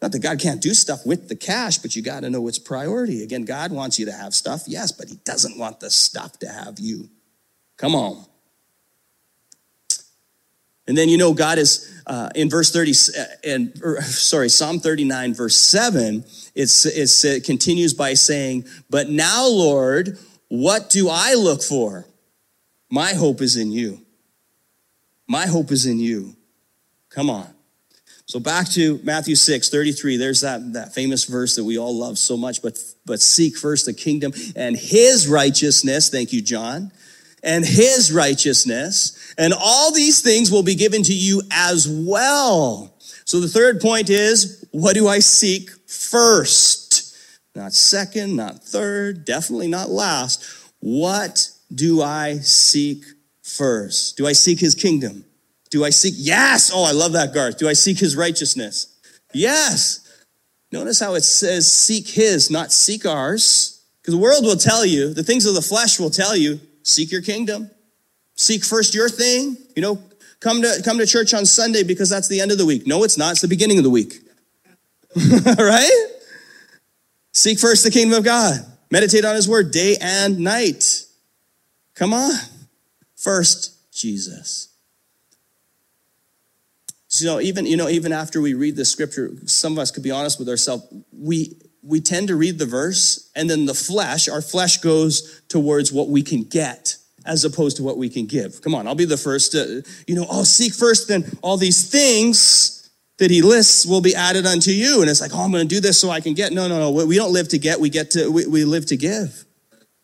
Not 0.00 0.12
that 0.12 0.20
God 0.20 0.38
can't 0.38 0.62
do 0.62 0.72
stuff 0.74 1.04
with 1.04 1.28
the 1.28 1.34
cash, 1.34 1.78
but 1.78 1.96
you 1.96 2.02
got 2.02 2.20
to 2.20 2.30
know 2.30 2.46
its 2.46 2.60
priority. 2.60 3.24
Again, 3.24 3.44
God 3.44 3.72
wants 3.72 3.98
you 3.98 4.06
to 4.06 4.12
have 4.12 4.32
stuff, 4.32 4.62
yes, 4.68 4.92
but 4.92 5.08
He 5.08 5.16
doesn't 5.24 5.58
want 5.58 5.80
the 5.80 5.90
stuff 5.90 6.38
to 6.38 6.48
have 6.48 6.78
you. 6.78 7.10
Come 7.78 7.96
on. 7.96 8.24
And 10.86 10.96
then 10.96 11.08
you 11.08 11.18
know 11.18 11.34
God 11.34 11.58
is 11.58 12.00
uh, 12.06 12.30
in 12.36 12.48
verse 12.48 12.70
30 12.70 12.92
uh, 12.92 13.24
and 13.42 13.82
er, 13.84 14.00
sorry 14.02 14.48
Psalm 14.48 14.78
39 14.78 15.34
verse 15.34 15.56
7 15.56 16.22
it's, 16.54 16.86
it's, 16.86 17.24
it 17.24 17.42
continues 17.42 17.94
by 17.94 18.12
saying 18.12 18.66
but 18.90 19.08
now 19.08 19.48
Lord 19.48 20.18
what 20.48 20.90
do 20.90 21.08
I 21.10 21.32
look 21.32 21.62
for 21.62 22.04
my 22.90 23.14
hope 23.14 23.40
is 23.40 23.56
in 23.56 23.72
you 23.72 24.02
my 25.26 25.46
hope 25.46 25.72
is 25.72 25.86
in 25.86 25.98
you 25.98 26.36
come 27.14 27.30
on 27.30 27.54
so 28.26 28.40
back 28.40 28.68
to 28.70 29.00
Matthew 29.02 29.34
6, 29.34 29.68
33. 29.68 30.16
There's 30.16 30.40
that, 30.40 30.72
that 30.72 30.94
famous 30.94 31.24
verse 31.24 31.56
that 31.56 31.64
we 31.64 31.78
all 31.78 31.94
love 31.94 32.18
so 32.18 32.36
much, 32.36 32.62
but, 32.62 32.78
but 33.04 33.20
seek 33.20 33.56
first 33.56 33.84
the 33.84 33.92
kingdom 33.92 34.32
and 34.56 34.76
his 34.76 35.28
righteousness. 35.28 36.08
Thank 36.08 36.32
you, 36.32 36.40
John. 36.40 36.90
And 37.42 37.64
his 37.64 38.10
righteousness. 38.10 39.34
And 39.36 39.52
all 39.52 39.92
these 39.92 40.22
things 40.22 40.50
will 40.50 40.62
be 40.62 40.74
given 40.74 41.02
to 41.02 41.12
you 41.12 41.42
as 41.50 41.86
well. 41.86 42.94
So 43.26 43.40
the 43.40 43.48
third 43.48 43.80
point 43.80 44.08
is, 44.08 44.66
what 44.70 44.94
do 44.94 45.06
I 45.06 45.18
seek 45.18 45.70
first? 45.86 47.16
Not 47.54 47.74
second, 47.74 48.36
not 48.36 48.64
third, 48.64 49.26
definitely 49.26 49.68
not 49.68 49.90
last. 49.90 50.42
What 50.80 51.50
do 51.74 52.00
I 52.00 52.38
seek 52.38 53.04
first? 53.42 54.16
Do 54.16 54.26
I 54.26 54.32
seek 54.32 54.58
his 54.58 54.74
kingdom? 54.74 55.26
Do 55.74 55.84
I 55.84 55.90
seek? 55.90 56.14
Yes. 56.16 56.70
Oh, 56.72 56.84
I 56.84 56.92
love 56.92 57.14
that, 57.14 57.34
Garth. 57.34 57.58
Do 57.58 57.68
I 57.68 57.72
seek 57.72 57.98
his 57.98 58.14
righteousness? 58.14 58.96
Yes. 59.32 60.08
Notice 60.70 61.00
how 61.00 61.14
it 61.14 61.22
says 61.22 61.68
seek 61.68 62.06
his, 62.06 62.48
not 62.48 62.70
seek 62.70 63.04
ours. 63.04 63.84
Because 64.00 64.14
the 64.14 64.20
world 64.20 64.44
will 64.44 64.54
tell 64.54 64.86
you, 64.86 65.12
the 65.12 65.24
things 65.24 65.46
of 65.46 65.56
the 65.56 65.60
flesh 65.60 65.98
will 65.98 66.10
tell 66.10 66.36
you, 66.36 66.60
seek 66.84 67.10
your 67.10 67.22
kingdom. 67.22 67.68
Seek 68.36 68.62
first 68.64 68.94
your 68.94 69.08
thing. 69.08 69.56
You 69.74 69.82
know, 69.82 69.98
come 70.38 70.62
to, 70.62 70.80
come 70.84 70.98
to 70.98 71.06
church 71.06 71.34
on 71.34 71.44
Sunday 71.44 71.82
because 71.82 72.08
that's 72.08 72.28
the 72.28 72.40
end 72.40 72.52
of 72.52 72.58
the 72.58 72.66
week. 72.66 72.86
No, 72.86 73.02
it's 73.02 73.18
not. 73.18 73.32
It's 73.32 73.40
the 73.40 73.48
beginning 73.48 73.78
of 73.78 73.82
the 73.82 73.90
week. 73.90 74.20
right? 75.58 76.06
Seek 77.32 77.58
first 77.58 77.82
the 77.82 77.90
kingdom 77.90 78.16
of 78.16 78.24
God. 78.24 78.64
Meditate 78.92 79.24
on 79.24 79.34
his 79.34 79.48
word 79.48 79.72
day 79.72 79.96
and 80.00 80.38
night. 80.38 81.04
Come 81.96 82.14
on. 82.14 82.30
First, 83.16 83.92
Jesus. 83.92 84.68
So, 87.14 87.40
even, 87.40 87.64
you 87.64 87.76
know, 87.76 87.88
even 87.88 88.12
after 88.12 88.40
we 88.40 88.54
read 88.54 88.74
the 88.74 88.84
scripture, 88.84 89.30
some 89.46 89.72
of 89.74 89.78
us 89.78 89.92
could 89.92 90.02
be 90.02 90.10
honest 90.10 90.40
with 90.40 90.48
ourselves. 90.48 90.84
We, 91.12 91.56
we 91.80 92.00
tend 92.00 92.26
to 92.26 92.34
read 92.34 92.58
the 92.58 92.66
verse 92.66 93.30
and 93.36 93.48
then 93.48 93.66
the 93.66 93.74
flesh, 93.74 94.28
our 94.28 94.42
flesh 94.42 94.78
goes 94.78 95.40
towards 95.48 95.92
what 95.92 96.08
we 96.08 96.24
can 96.24 96.42
get 96.42 96.96
as 97.24 97.44
opposed 97.44 97.76
to 97.76 97.84
what 97.84 97.98
we 97.98 98.08
can 98.08 98.26
give. 98.26 98.60
Come 98.62 98.74
on, 98.74 98.88
I'll 98.88 98.96
be 98.96 99.04
the 99.04 99.16
first 99.16 99.52
to, 99.52 99.84
you 100.08 100.16
know, 100.16 100.26
I'll 100.28 100.44
seek 100.44 100.74
first, 100.74 101.06
then 101.06 101.24
all 101.40 101.56
these 101.56 101.88
things 101.88 102.90
that 103.18 103.30
he 103.30 103.42
lists 103.42 103.86
will 103.86 104.00
be 104.00 104.16
added 104.16 104.44
unto 104.44 104.72
you. 104.72 105.00
And 105.00 105.08
it's 105.08 105.20
like, 105.20 105.30
oh, 105.32 105.44
I'm 105.44 105.52
going 105.52 105.68
to 105.68 105.72
do 105.72 105.80
this 105.80 106.00
so 106.00 106.10
I 106.10 106.20
can 106.20 106.34
get. 106.34 106.52
No, 106.52 106.66
no, 106.66 106.80
no. 106.80 107.06
We 107.06 107.14
don't 107.14 107.32
live 107.32 107.46
to 107.50 107.58
get. 107.58 107.78
We 107.78 107.90
get 107.90 108.10
to, 108.12 108.28
we, 108.28 108.44
we 108.48 108.64
live 108.64 108.86
to 108.86 108.96
give, 108.96 109.44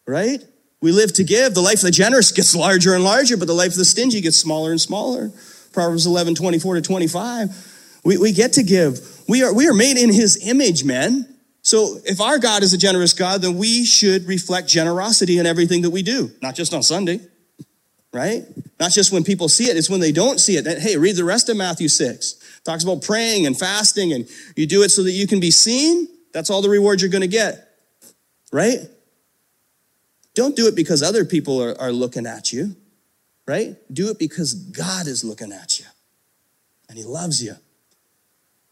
right? 0.07 0.41
We 0.81 0.93
live 0.93 1.13
to 1.15 1.25
give. 1.25 1.55
The 1.55 1.61
life 1.61 1.79
of 1.79 1.83
the 1.83 1.91
generous 1.91 2.31
gets 2.31 2.55
larger 2.55 2.95
and 2.95 3.03
larger, 3.03 3.37
but 3.37 3.49
the 3.49 3.55
life 3.55 3.73
of 3.73 3.79
the 3.79 3.85
stingy 3.85 4.21
gets 4.21 4.37
smaller 4.37 4.71
and 4.71 4.81
smaller. 4.81 5.33
Proverbs 5.73 6.07
11, 6.07 6.35
24 6.35 6.75
to 6.77 6.83
25. 6.83 8.01
We, 8.05 8.19
we 8.19 8.33
get 8.33 8.55
to 8.55 8.63
give. 8.63 9.01
We 9.29 9.43
are, 9.43 9.55
we 9.55 9.69
are 9.69 9.75
made 9.75 9.97
in 9.97 10.13
his 10.13 10.47
image, 10.49 10.85
men. 10.85 11.27
So 11.63 11.99
if 12.05 12.21
our 12.21 12.39
God 12.39 12.63
is 12.63 12.73
a 12.73 12.79
generous 12.79 13.13
God, 13.13 13.43
then 13.43 13.57
we 13.57 13.85
should 13.85 14.27
reflect 14.27 14.69
generosity 14.69 15.39
in 15.39 15.47
everything 15.47 15.83
that 15.83 15.91
we 15.91 16.03
do, 16.03 16.31
not 16.43 16.55
just 16.55 16.73
on 16.73 16.83
Sunday, 16.83 17.21
right? 18.13 18.45
Not 18.79 18.93
just 18.93 19.13
when 19.13 19.25
people 19.25 19.49
see 19.49 19.65
it, 19.65 19.77
it's 19.77 19.91
when 19.91 20.01
they 20.01 20.13
don't 20.13 20.41
see 20.41 20.57
it. 20.57 20.65
That, 20.65 20.81
Hey, 20.81 20.97
read 20.97 21.17
the 21.17 21.25
rest 21.25 21.49
of 21.49 21.57
Matthew 21.57 21.89
6. 21.89 22.33
It 22.33 22.65
talks 22.65 22.83
about 22.83 23.03
praying 23.03 23.47
and 23.47 23.59
fasting, 23.59 24.13
and 24.13 24.27
you 24.57 24.67
do 24.67 24.83
it 24.83 24.89
so 24.89 25.03
that 25.03 25.13
you 25.13 25.27
can 25.27 25.39
be 25.39 25.51
seen. 25.51 26.09
That's 26.33 26.49
all 26.49 26.63
the 26.63 26.71
reward 26.71 27.03
you're 27.03 27.11
going 27.11 27.21
to 27.23 27.29
get, 27.29 27.69
right? 28.53 28.79
Don't 30.35 30.57
do 30.57 30.67
it 30.67 30.75
because 30.75 31.03
other 31.03 31.25
people 31.25 31.63
are, 31.63 31.79
are 31.79 31.93
looking 31.93 32.27
at 32.27 32.53
you 32.53 32.75
right? 33.51 33.77
Do 33.93 34.11
it 34.11 34.19
because 34.19 34.55
God 34.55 35.07
is 35.07 35.25
looking 35.25 35.53
at 35.53 35.81
you 35.81 35.87
and 36.89 36.97
He 36.97 37.05
loves 37.05 37.43
you. 37.43 37.55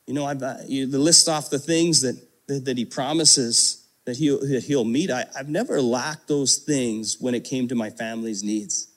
You 0.06 0.14
know, 0.14 0.24
I've, 0.24 0.42
uh, 0.42 0.58
you 0.66 0.86
list 0.86 1.28
off 1.28 1.50
the 1.50 1.58
things 1.58 2.00
that, 2.02 2.16
that, 2.46 2.64
that 2.64 2.78
He 2.78 2.84
promises 2.84 3.84
that 4.08 4.16
he'll, 4.16 4.40
that 4.40 4.64
he'll 4.64 4.86
meet. 4.86 5.10
I, 5.10 5.26
I've 5.36 5.50
never 5.50 5.82
lacked 5.82 6.28
those 6.28 6.56
things 6.56 7.18
when 7.20 7.34
it 7.34 7.44
came 7.44 7.68
to 7.68 7.74
my 7.74 7.90
family's 7.90 8.42
needs. 8.42 8.88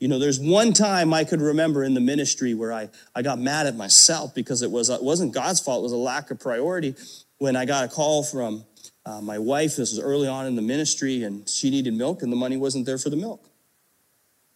You 0.00 0.08
know, 0.08 0.18
there's 0.18 0.40
one 0.40 0.72
time 0.72 1.14
I 1.14 1.22
could 1.22 1.40
remember 1.40 1.84
in 1.84 1.94
the 1.94 2.00
ministry 2.00 2.52
where 2.52 2.72
I, 2.72 2.88
I 3.14 3.22
got 3.22 3.38
mad 3.38 3.68
at 3.68 3.76
myself 3.76 4.34
because 4.34 4.62
it, 4.62 4.72
was, 4.72 4.90
it 4.90 5.00
wasn't 5.00 5.32
God's 5.34 5.60
fault, 5.60 5.82
it 5.82 5.82
was 5.84 5.92
a 5.92 5.96
lack 5.96 6.32
of 6.32 6.40
priority. 6.40 6.96
When 7.38 7.54
I 7.54 7.64
got 7.64 7.84
a 7.84 7.88
call 7.88 8.24
from 8.24 8.64
uh, 9.06 9.20
my 9.20 9.38
wife, 9.38 9.76
this 9.76 9.92
was 9.92 10.00
early 10.00 10.26
on 10.26 10.46
in 10.46 10.56
the 10.56 10.62
ministry, 10.62 11.22
and 11.22 11.48
she 11.48 11.70
needed 11.70 11.94
milk, 11.94 12.22
and 12.22 12.32
the 12.32 12.36
money 12.36 12.56
wasn't 12.56 12.86
there 12.86 12.98
for 12.98 13.10
the 13.10 13.16
milk. 13.16 13.48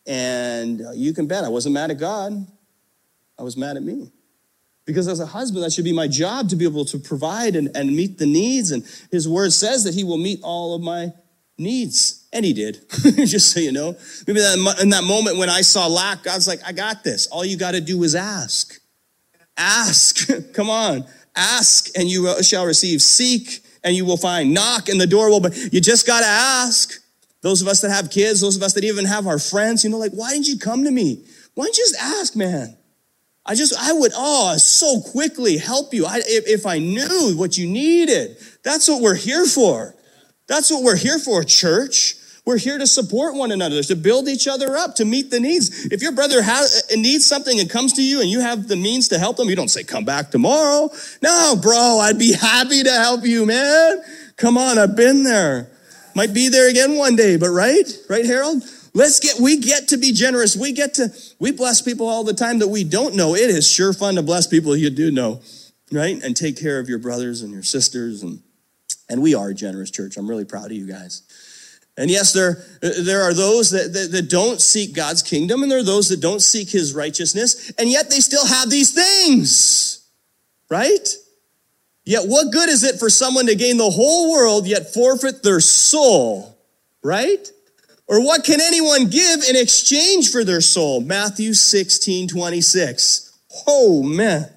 And 0.08 0.82
you 0.94 1.12
can 1.12 1.26
bet 1.26 1.44
I 1.44 1.48
wasn't 1.50 1.74
mad 1.74 1.90
at 1.90 1.98
God, 1.98 2.32
I 3.38 3.42
was 3.42 3.56
mad 3.56 3.76
at 3.76 3.82
me. 3.82 4.10
Because 4.86 5.06
as 5.06 5.20
a 5.20 5.26
husband, 5.26 5.62
that 5.62 5.70
should 5.70 5.84
be 5.84 5.92
my 5.92 6.08
job 6.08 6.48
to 6.48 6.56
be 6.56 6.64
able 6.64 6.86
to 6.86 6.98
provide 6.98 7.56
and, 7.56 7.70
and 7.76 7.94
meet 7.94 8.16
the 8.16 8.24
needs. 8.24 8.70
And 8.70 8.82
his 9.10 9.28
word 9.28 9.52
says 9.52 9.84
that 9.84 9.92
he 9.92 10.02
will 10.02 10.16
meet 10.16 10.40
all 10.42 10.74
of 10.74 10.80
my 10.80 11.12
needs. 11.58 12.26
And 12.32 12.42
he 12.42 12.54
did, 12.54 12.80
just 12.90 13.52
so 13.52 13.60
you 13.60 13.70
know. 13.70 13.94
Maybe 14.26 14.40
that, 14.40 14.78
in 14.80 14.88
that 14.88 15.04
moment 15.04 15.36
when 15.36 15.50
I 15.50 15.60
saw 15.60 15.86
lack, 15.86 16.22
God's 16.22 16.48
like, 16.48 16.60
I 16.66 16.72
got 16.72 17.04
this. 17.04 17.26
All 17.26 17.44
you 17.44 17.58
got 17.58 17.72
to 17.72 17.82
do 17.82 18.02
is 18.02 18.14
ask. 18.14 18.80
Ask. 19.58 20.26
Come 20.54 20.70
on. 20.70 21.04
Ask 21.36 21.90
and 21.94 22.08
you 22.08 22.42
shall 22.42 22.64
receive. 22.64 23.02
Seek 23.02 23.62
and 23.84 23.94
you 23.94 24.06
will 24.06 24.16
find. 24.16 24.54
Knock 24.54 24.88
and 24.88 24.98
the 24.98 25.06
door 25.06 25.28
will 25.28 25.40
be. 25.40 25.50
You 25.70 25.82
just 25.82 26.06
got 26.06 26.20
to 26.20 26.26
ask. 26.26 26.98
Those 27.40 27.62
of 27.62 27.68
us 27.68 27.80
that 27.82 27.90
have 27.90 28.10
kids, 28.10 28.40
those 28.40 28.56
of 28.56 28.62
us 28.62 28.74
that 28.74 28.84
even 28.84 29.04
have 29.04 29.26
our 29.26 29.38
friends, 29.38 29.84
you 29.84 29.90
know, 29.90 29.98
like, 29.98 30.12
why 30.12 30.32
didn't 30.32 30.48
you 30.48 30.58
come 30.58 30.84
to 30.84 30.90
me? 30.90 31.24
Why 31.54 31.64
didn't 31.64 31.78
you 31.78 31.84
just 31.84 32.02
ask, 32.02 32.36
man? 32.36 32.76
I 33.46 33.54
just, 33.54 33.74
I 33.78 33.92
would, 33.92 34.12
oh, 34.14 34.56
so 34.58 35.00
quickly 35.00 35.56
help 35.56 35.94
you. 35.94 36.04
I, 36.04 36.18
if, 36.18 36.46
if 36.46 36.66
I 36.66 36.78
knew 36.78 37.34
what 37.36 37.56
you 37.56 37.66
needed, 37.66 38.36
that's 38.62 38.88
what 38.88 39.00
we're 39.00 39.14
here 39.14 39.46
for. 39.46 39.94
That's 40.48 40.70
what 40.70 40.82
we're 40.82 40.96
here 40.96 41.18
for, 41.18 41.44
church. 41.44 42.16
We're 42.44 42.58
here 42.58 42.78
to 42.78 42.86
support 42.86 43.34
one 43.34 43.52
another, 43.52 43.82
to 43.82 43.94
build 43.94 44.26
each 44.26 44.48
other 44.48 44.76
up, 44.76 44.94
to 44.96 45.04
meet 45.04 45.30
the 45.30 45.38
needs. 45.38 45.86
If 45.86 46.02
your 46.02 46.12
brother 46.12 46.42
has, 46.42 46.90
needs 46.94 47.26
something 47.26 47.60
and 47.60 47.68
comes 47.68 47.92
to 47.94 48.02
you 48.02 48.20
and 48.20 48.30
you 48.30 48.40
have 48.40 48.68
the 48.68 48.76
means 48.76 49.08
to 49.08 49.18
help 49.18 49.36
them, 49.36 49.48
you 49.48 49.56
don't 49.56 49.68
say, 49.68 49.84
come 49.84 50.04
back 50.04 50.30
tomorrow. 50.30 50.90
No, 51.22 51.56
bro, 51.60 51.98
I'd 52.00 52.18
be 52.18 52.32
happy 52.32 52.82
to 52.82 52.90
help 52.92 53.24
you, 53.24 53.46
man. 53.46 54.02
Come 54.36 54.56
on, 54.56 54.78
I've 54.78 54.96
been 54.96 55.24
there. 55.24 55.70
Might 56.18 56.34
be 56.34 56.48
there 56.48 56.68
again 56.68 56.96
one 56.96 57.14
day, 57.14 57.36
but 57.36 57.50
right? 57.50 57.88
Right, 58.10 58.24
Harold? 58.24 58.64
Let's 58.92 59.20
get, 59.20 59.38
we 59.38 59.56
get 59.56 59.86
to 59.86 59.96
be 59.96 60.10
generous. 60.10 60.56
We 60.56 60.72
get 60.72 60.94
to, 60.94 61.10
we 61.38 61.52
bless 61.52 61.80
people 61.80 62.08
all 62.08 62.24
the 62.24 62.34
time 62.34 62.58
that 62.58 62.66
we 62.66 62.82
don't 62.82 63.14
know. 63.14 63.36
It 63.36 63.50
is 63.50 63.70
sure 63.70 63.92
fun 63.92 64.16
to 64.16 64.22
bless 64.22 64.48
people 64.48 64.76
you 64.76 64.90
do 64.90 65.12
know, 65.12 65.40
right? 65.92 66.20
And 66.20 66.36
take 66.36 66.58
care 66.58 66.80
of 66.80 66.88
your 66.88 66.98
brothers 66.98 67.42
and 67.42 67.52
your 67.52 67.62
sisters. 67.62 68.24
And, 68.24 68.42
and 69.08 69.22
we 69.22 69.36
are 69.36 69.50
a 69.50 69.54
generous 69.54 69.92
church. 69.92 70.16
I'm 70.16 70.28
really 70.28 70.44
proud 70.44 70.64
of 70.64 70.72
you 70.72 70.88
guys. 70.88 71.22
And 71.96 72.10
yes, 72.10 72.32
there, 72.32 72.64
there 72.80 73.22
are 73.22 73.32
those 73.32 73.70
that, 73.70 73.92
that, 73.92 74.10
that, 74.10 74.28
don't 74.28 74.60
seek 74.60 74.96
God's 74.96 75.22
kingdom, 75.22 75.62
and 75.62 75.70
there 75.70 75.78
are 75.78 75.84
those 75.84 76.08
that 76.08 76.20
don't 76.20 76.42
seek 76.42 76.68
his 76.68 76.94
righteousness, 76.94 77.70
and 77.78 77.88
yet 77.88 78.10
they 78.10 78.18
still 78.18 78.44
have 78.44 78.70
these 78.70 78.90
things, 78.90 80.04
right? 80.68 81.08
Yet, 82.08 82.26
what 82.26 82.50
good 82.50 82.70
is 82.70 82.84
it 82.84 82.98
for 82.98 83.10
someone 83.10 83.44
to 83.48 83.54
gain 83.54 83.76
the 83.76 83.90
whole 83.90 84.32
world 84.32 84.66
yet 84.66 84.94
forfeit 84.94 85.42
their 85.42 85.60
soul? 85.60 86.56
Right? 87.04 87.46
Or 88.06 88.24
what 88.24 88.44
can 88.44 88.62
anyone 88.62 89.10
give 89.10 89.42
in 89.46 89.54
exchange 89.54 90.30
for 90.30 90.42
their 90.42 90.62
soul? 90.62 91.02
Matthew 91.02 91.52
16, 91.52 92.28
26. 92.28 93.38
Oh, 93.66 94.02
man. 94.02 94.48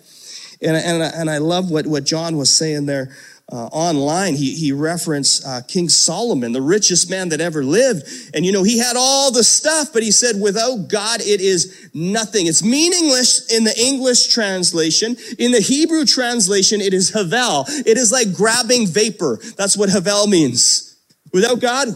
And, 0.62 0.78
and, 0.78 1.04
and 1.04 1.30
I 1.30 1.40
love 1.40 1.70
what, 1.70 1.86
what 1.88 2.06
John 2.06 2.38
was 2.38 2.50
saying 2.50 2.86
there. 2.86 3.14
Uh, 3.52 3.66
online, 3.74 4.36
he, 4.36 4.56
he 4.56 4.72
referenced 4.72 5.46
uh, 5.46 5.62
King 5.68 5.90
Solomon, 5.90 6.54
the 6.54 6.62
richest 6.62 7.10
man 7.10 7.30
that 7.30 7.42
ever 7.42 7.64
lived. 7.64 8.08
And 8.34 8.46
you 8.46 8.52
know, 8.52 8.64
he 8.64 8.78
had 8.78 8.96
all 8.96 9.32
the 9.32 9.44
stuff, 9.44 9.92
but 9.92 10.04
he 10.04 10.12
said, 10.12 10.40
without 10.40 10.88
God, 10.88 11.20
it 11.20 11.42
is 11.42 11.90
nothing. 11.94 12.48
It's 12.48 12.64
meaningless 12.64 13.52
in 13.52 13.66
the 13.66 13.78
English 13.78 14.28
translation. 14.28 15.18
In 15.38 15.52
the 15.52 15.60
Hebrew 15.60 16.06
translation, 16.06 16.80
it 16.80 16.94
is 16.94 17.10
havel. 17.10 17.66
It 17.68 17.98
is 17.98 18.12
like 18.12 18.34
grabbing 18.34 18.88
vapor. 18.88 19.40
That's 19.58 19.76
what 19.76 19.90
havel 19.90 20.28
means. 20.28 20.98
Without 21.34 21.60
God, 21.60 21.88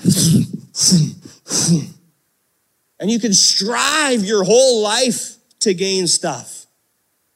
and 2.99 3.11
you 3.11 3.19
can 3.19 3.33
strive 3.33 4.23
your 4.23 4.43
whole 4.43 4.81
life 4.81 5.35
to 5.61 5.73
gain 5.73 6.07
stuff. 6.07 6.65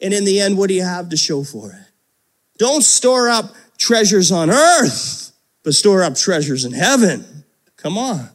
And 0.02 0.14
in 0.14 0.24
the 0.24 0.40
end, 0.40 0.58
what 0.58 0.68
do 0.68 0.74
you 0.74 0.84
have 0.84 1.10
to 1.10 1.18
show 1.18 1.44
for 1.44 1.72
it? 1.72 1.86
Don't 2.58 2.84
store 2.84 3.30
up 3.30 3.54
treasures 3.80 4.32
on 4.32 4.52
earth, 4.52 5.32
but 5.64 5.74
store 5.74 6.04
up 6.04 6.16
treasures 6.16 6.66
in 6.66 6.74
heaven. 6.74 7.26
Come 7.78 7.98
on. 7.98 8.30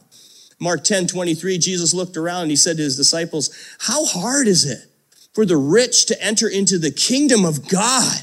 Mark 0.59 0.83
10 0.83 1.07
23, 1.07 1.57
Jesus 1.57 1.93
looked 1.93 2.17
around 2.17 2.43
and 2.43 2.51
he 2.51 2.57
said 2.57 2.77
to 2.77 2.83
his 2.83 2.97
disciples, 2.97 3.55
How 3.79 4.05
hard 4.05 4.47
is 4.47 4.65
it 4.65 4.89
for 5.33 5.45
the 5.45 5.57
rich 5.57 6.07
to 6.07 6.21
enter 6.21 6.47
into 6.47 6.77
the 6.77 6.91
kingdom 6.91 7.45
of 7.45 7.67
God? 7.69 8.21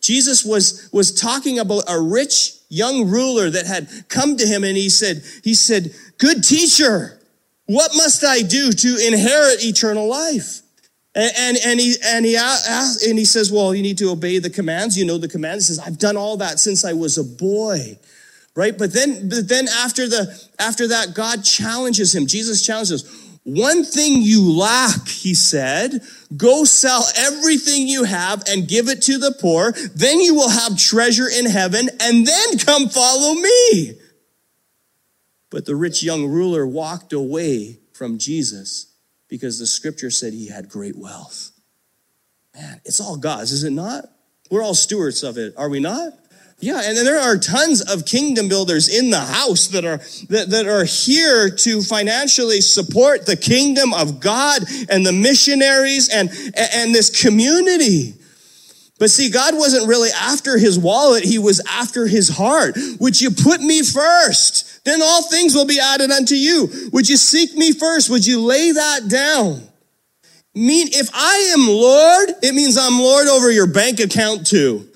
Jesus 0.00 0.44
was, 0.44 0.88
was 0.92 1.12
talking 1.12 1.58
about 1.58 1.84
a 1.88 2.00
rich 2.00 2.52
young 2.68 3.08
ruler 3.08 3.50
that 3.50 3.66
had 3.66 3.88
come 4.08 4.36
to 4.36 4.46
him 4.46 4.64
and 4.64 4.76
he 4.76 4.88
said, 4.88 5.22
he 5.42 5.54
said, 5.54 5.94
good 6.18 6.44
teacher, 6.44 7.18
what 7.66 7.90
must 7.96 8.24
I 8.24 8.42
do 8.42 8.70
to 8.70 9.06
inherit 9.06 9.64
eternal 9.64 10.08
life? 10.08 10.60
And, 11.16 11.32
and, 11.38 11.56
and, 11.64 11.80
he, 11.80 11.94
and, 12.04 12.26
he 12.26 12.36
asked, 12.36 13.02
and 13.02 13.18
he 13.18 13.24
says, 13.24 13.50
Well, 13.50 13.74
you 13.74 13.82
need 13.82 13.96
to 13.98 14.10
obey 14.10 14.38
the 14.38 14.50
commands. 14.50 14.98
You 14.98 15.06
know 15.06 15.16
the 15.16 15.28
commands. 15.28 15.66
He 15.66 15.74
says, 15.74 15.84
I've 15.84 15.98
done 15.98 16.18
all 16.18 16.36
that 16.36 16.60
since 16.60 16.84
I 16.84 16.92
was 16.92 17.16
a 17.16 17.24
boy. 17.24 17.98
Right? 18.54 18.76
But 18.76 18.92
then, 18.92 19.30
but 19.30 19.48
then 19.48 19.66
after, 19.68 20.06
the, 20.06 20.48
after 20.58 20.88
that, 20.88 21.14
God 21.14 21.42
challenges 21.42 22.14
him. 22.14 22.26
Jesus 22.26 22.64
challenges. 22.64 23.30
One 23.44 23.84
thing 23.84 24.20
you 24.22 24.52
lack, 24.52 25.08
he 25.08 25.34
said, 25.34 26.00
go 26.36 26.64
sell 26.64 27.04
everything 27.16 27.86
you 27.86 28.04
have 28.04 28.42
and 28.48 28.68
give 28.68 28.88
it 28.88 29.02
to 29.02 29.18
the 29.18 29.34
poor. 29.40 29.72
Then 29.94 30.20
you 30.20 30.34
will 30.34 30.50
have 30.50 30.76
treasure 30.76 31.28
in 31.28 31.46
heaven 31.46 31.88
and 32.00 32.26
then 32.26 32.58
come 32.58 32.88
follow 32.88 33.34
me. 33.34 33.92
But 35.50 35.64
the 35.64 35.76
rich 35.76 36.02
young 36.02 36.26
ruler 36.26 36.66
walked 36.66 37.12
away 37.12 37.78
from 37.92 38.18
Jesus 38.18 38.85
because 39.28 39.58
the 39.58 39.66
scripture 39.66 40.10
said 40.10 40.32
he 40.32 40.48
had 40.48 40.68
great 40.68 40.96
wealth. 40.96 41.52
Man, 42.54 42.80
it's 42.84 43.00
all 43.00 43.16
God's, 43.16 43.52
is 43.52 43.64
it 43.64 43.70
not? 43.70 44.04
We're 44.50 44.62
all 44.62 44.74
stewards 44.74 45.22
of 45.22 45.38
it, 45.38 45.54
are 45.56 45.68
we 45.68 45.80
not? 45.80 46.12
Yeah, 46.58 46.80
and 46.82 46.96
there 46.96 47.20
are 47.20 47.36
tons 47.36 47.82
of 47.82 48.06
kingdom 48.06 48.48
builders 48.48 48.88
in 48.88 49.10
the 49.10 49.20
house 49.20 49.68
that 49.68 49.84
are 49.84 49.98
that, 50.30 50.48
that 50.50 50.66
are 50.66 50.84
here 50.84 51.50
to 51.50 51.82
financially 51.82 52.62
support 52.62 53.26
the 53.26 53.36
kingdom 53.36 53.92
of 53.92 54.20
God 54.20 54.62
and 54.88 55.04
the 55.04 55.12
missionaries 55.12 56.08
and 56.08 56.30
and 56.56 56.94
this 56.94 57.22
community. 57.22 58.14
But 58.98 59.10
see, 59.10 59.28
God 59.28 59.54
wasn't 59.54 59.86
really 59.86 60.08
after 60.18 60.56
his 60.56 60.78
wallet, 60.78 61.24
he 61.24 61.38
was 61.38 61.60
after 61.68 62.06
his 62.06 62.30
heart. 62.30 62.78
Would 63.00 63.20
you 63.20 63.30
put 63.30 63.60
me 63.60 63.82
first? 63.82 64.75
Then 64.86 65.02
all 65.02 65.22
things 65.22 65.54
will 65.54 65.66
be 65.66 65.80
added 65.80 66.12
unto 66.12 66.36
you. 66.36 66.68
Would 66.92 67.08
you 67.08 67.16
seek 67.16 67.54
me 67.54 67.72
first? 67.72 68.08
Would 68.08 68.24
you 68.24 68.40
lay 68.40 68.70
that 68.70 69.08
down? 69.08 69.60
Mean, 70.54 70.88
if 70.92 71.10
I 71.12 71.52
am 71.52 71.66
Lord, 71.66 72.30
it 72.42 72.54
means 72.54 72.78
I'm 72.78 72.98
Lord 72.98 73.26
over 73.26 73.50
your 73.50 73.66
bank 73.66 73.98
account 74.00 74.46
too, 74.46 74.88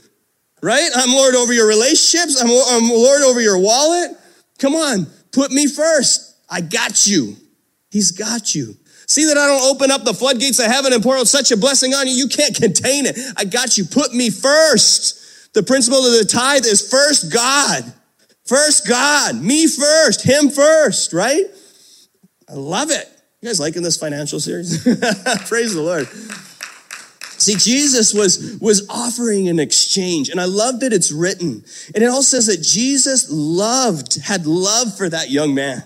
right? 0.62 0.88
I'm 0.94 1.11
Lord 1.11 1.35
over 1.35 1.53
your 1.53 1.66
relationships. 1.66 2.40
I'm, 2.40 2.48
I'm 2.48 2.88
Lord 2.88 3.22
over 3.22 3.40
your 3.40 3.59
wallet. 3.59 4.12
Come 4.59 4.74
on, 4.74 5.07
put 5.33 5.50
me 5.50 5.66
first. 5.66 6.37
I 6.48 6.61
got 6.61 7.07
you. 7.07 7.37
He's 7.90 8.12
got 8.12 8.55
you. 8.55 8.76
See 9.07 9.26
that 9.26 9.37
I 9.37 9.46
don't 9.48 9.74
open 9.74 9.90
up 9.90 10.05
the 10.05 10.14
floodgates 10.14 10.61
of 10.61 10.66
heaven 10.66 10.92
and 10.92 11.03
pour 11.03 11.16
out 11.16 11.26
such 11.26 11.50
a 11.50 11.57
blessing 11.57 11.94
on 11.94 12.07
you. 12.07 12.14
You 12.14 12.29
can't 12.29 12.55
contain 12.55 13.07
it. 13.07 13.18
I 13.37 13.44
got 13.44 13.76
you. 13.76 13.85
Put 13.85 14.14
me 14.14 14.31
first. 14.31 15.53
The 15.53 15.64
principle 15.64 15.98
of 15.98 16.12
the 16.12 16.24
tithe 16.24 16.64
is 16.64 16.88
first 16.88 17.33
God. 17.33 17.92
First 18.46 18.88
God, 18.88 19.37
me 19.37 19.66
first, 19.66 20.22
him 20.22 20.50
first, 20.50 21.12
right? 21.12 21.44
I 22.48 22.55
love 22.55 22.90
it. 22.90 23.09
You 23.40 23.48
guys 23.48 23.61
liking 23.61 23.83
this 23.83 23.96
financial 23.96 24.40
series? 24.40 24.83
Praise 25.48 25.74
the 25.74 25.83
Lord. 25.83 26.09
See, 27.40 27.55
Jesus 27.55 28.12
was, 28.12 28.59
was 28.61 28.87
offering 28.90 29.48
an 29.48 29.59
exchange, 29.59 30.29
and 30.29 30.38
I 30.38 30.44
love 30.44 30.81
that 30.81 30.92
it's 30.92 31.11
written. 31.11 31.64
And 31.94 32.05
it 32.05 32.07
all 32.09 32.22
says 32.22 32.46
that 32.48 32.61
Jesus 32.61 33.31
loved, 33.31 34.20
had 34.20 34.46
love 34.46 34.94
for 34.96 35.09
that 35.09 35.31
young 35.31 35.55
man. 35.55 35.83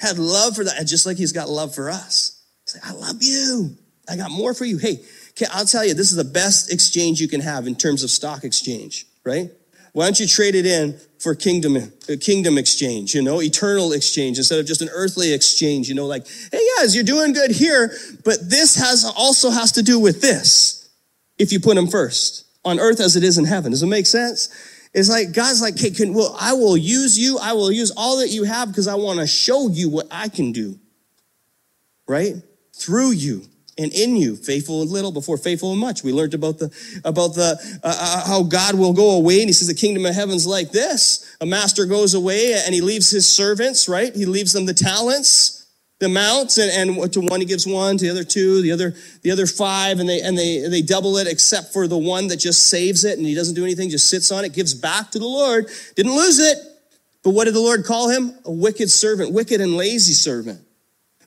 Had 0.00 0.18
love 0.18 0.56
for 0.56 0.64
that, 0.64 0.84
just 0.84 1.06
like 1.06 1.16
he's 1.16 1.32
got 1.32 1.48
love 1.48 1.74
for 1.74 1.90
us. 1.90 2.42
He's 2.64 2.74
like, 2.74 2.90
I 2.90 2.94
love 2.94 3.16
you. 3.20 3.76
I 4.08 4.16
got 4.16 4.32
more 4.32 4.52
for 4.52 4.64
you. 4.64 4.78
Hey, 4.78 5.04
I'll 5.52 5.64
tell 5.64 5.84
you, 5.84 5.94
this 5.94 6.10
is 6.10 6.16
the 6.16 6.24
best 6.24 6.72
exchange 6.72 7.20
you 7.20 7.28
can 7.28 7.40
have 7.40 7.68
in 7.68 7.76
terms 7.76 8.02
of 8.02 8.10
stock 8.10 8.42
exchange, 8.42 9.06
right? 9.24 9.50
Why 9.92 10.04
don't 10.04 10.20
you 10.20 10.26
trade 10.26 10.54
it 10.54 10.66
in 10.66 10.98
for 11.18 11.34
kingdom, 11.34 11.76
uh, 11.76 12.14
kingdom 12.20 12.58
exchange, 12.58 13.14
you 13.14 13.22
know, 13.22 13.40
eternal 13.40 13.92
exchange 13.92 14.38
instead 14.38 14.58
of 14.58 14.66
just 14.66 14.82
an 14.82 14.88
earthly 14.92 15.32
exchange, 15.32 15.88
you 15.88 15.94
know, 15.94 16.06
like, 16.06 16.26
hey, 16.52 16.66
guys, 16.78 16.94
you're 16.94 17.04
doing 17.04 17.32
good 17.32 17.50
here, 17.50 17.92
but 18.24 18.38
this 18.48 18.76
has 18.76 19.04
also 19.16 19.50
has 19.50 19.72
to 19.72 19.82
do 19.82 19.98
with 19.98 20.20
this 20.20 20.88
if 21.38 21.52
you 21.52 21.60
put 21.60 21.76
him 21.76 21.86
first 21.86 22.46
on 22.64 22.78
earth 22.78 23.00
as 23.00 23.16
it 23.16 23.24
is 23.24 23.38
in 23.38 23.44
heaven. 23.44 23.70
Does 23.72 23.82
it 23.82 23.86
make 23.86 24.06
sense? 24.06 24.48
It's 24.94 25.08
like 25.08 25.32
God's 25.32 25.60
like, 25.60 25.78
hey, 25.78 25.90
can, 25.90 26.14
well, 26.14 26.36
I 26.40 26.54
will 26.54 26.76
use 26.76 27.18
you. 27.18 27.38
I 27.38 27.52
will 27.52 27.70
use 27.70 27.92
all 27.96 28.18
that 28.18 28.28
you 28.28 28.44
have 28.44 28.68
because 28.68 28.88
I 28.88 28.94
want 28.94 29.20
to 29.20 29.26
show 29.26 29.68
you 29.68 29.88
what 29.88 30.06
I 30.10 30.28
can 30.28 30.52
do, 30.52 30.78
right? 32.06 32.34
Through 32.74 33.12
you 33.12 33.44
and 33.78 33.92
in 33.92 34.16
you, 34.16 34.36
faithful 34.36 34.82
in 34.82 34.90
little 34.90 35.12
before 35.12 35.38
faithful 35.38 35.72
in 35.72 35.78
much. 35.78 36.02
We 36.02 36.12
learned 36.12 36.34
about 36.34 36.58
the 36.58 37.00
about 37.04 37.34
the 37.34 37.56
uh, 37.82 37.94
uh, 37.96 38.26
how 38.26 38.42
God 38.42 38.74
will 38.74 38.92
go 38.92 39.12
away, 39.12 39.40
and 39.40 39.48
He 39.48 39.52
says 39.52 39.68
the 39.68 39.74
kingdom 39.74 40.04
of 40.04 40.14
heaven's 40.14 40.46
like 40.46 40.72
this: 40.72 41.36
a 41.40 41.46
master 41.46 41.86
goes 41.86 42.14
away 42.14 42.54
and 42.54 42.74
he 42.74 42.80
leaves 42.80 43.10
his 43.10 43.26
servants, 43.26 43.88
right? 43.88 44.14
He 44.14 44.26
leaves 44.26 44.52
them 44.52 44.66
the 44.66 44.74
talents, 44.74 45.66
the 46.00 46.06
amounts, 46.06 46.58
and, 46.58 46.90
and 46.90 47.12
to 47.12 47.20
one 47.20 47.40
he 47.40 47.46
gives 47.46 47.66
one, 47.66 47.96
to 47.96 48.04
the 48.04 48.10
other 48.10 48.24
two, 48.24 48.60
the 48.60 48.72
other 48.72 48.94
the 49.22 49.30
other 49.30 49.46
five, 49.46 50.00
and 50.00 50.08
they 50.08 50.20
and 50.20 50.36
they 50.36 50.66
they 50.68 50.82
double 50.82 51.16
it, 51.16 51.28
except 51.28 51.72
for 51.72 51.86
the 51.86 51.98
one 51.98 52.26
that 52.28 52.38
just 52.38 52.64
saves 52.66 53.04
it 53.04 53.18
and 53.18 53.26
he 53.26 53.34
doesn't 53.34 53.54
do 53.54 53.64
anything, 53.64 53.88
just 53.90 54.10
sits 54.10 54.32
on 54.32 54.44
it, 54.44 54.52
gives 54.52 54.74
back 54.74 55.10
to 55.12 55.18
the 55.18 55.26
Lord, 55.26 55.66
didn't 55.94 56.14
lose 56.14 56.38
it. 56.40 56.58
But 57.22 57.30
what 57.30 57.44
did 57.44 57.54
the 57.54 57.60
Lord 57.60 57.84
call 57.84 58.08
him? 58.08 58.32
A 58.44 58.52
wicked 58.52 58.90
servant, 58.90 59.32
wicked 59.32 59.60
and 59.60 59.76
lazy 59.76 60.14
servant. 60.14 60.60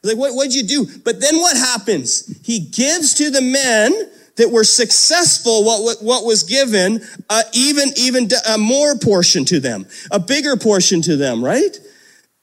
Like, 0.03 0.17
what, 0.17 0.33
what'd 0.33 0.55
you 0.55 0.63
do? 0.63 0.87
But 1.03 1.21
then 1.21 1.37
what 1.37 1.55
happens? 1.55 2.39
He 2.43 2.59
gives 2.59 3.13
to 3.15 3.29
the 3.29 3.41
men 3.41 3.93
that 4.37 4.49
were 4.49 4.63
successful 4.63 5.63
what, 5.63 5.83
what, 5.83 6.03
what 6.03 6.25
was 6.25 6.43
given, 6.43 7.01
uh, 7.29 7.43
even, 7.53 7.89
even 7.95 8.27
a 8.49 8.57
more 8.57 8.95
portion 8.95 9.45
to 9.45 9.59
them, 9.59 9.85
a 10.09 10.19
bigger 10.19 10.55
portion 10.55 11.01
to 11.03 11.15
them, 11.15 11.43
right? 11.43 11.77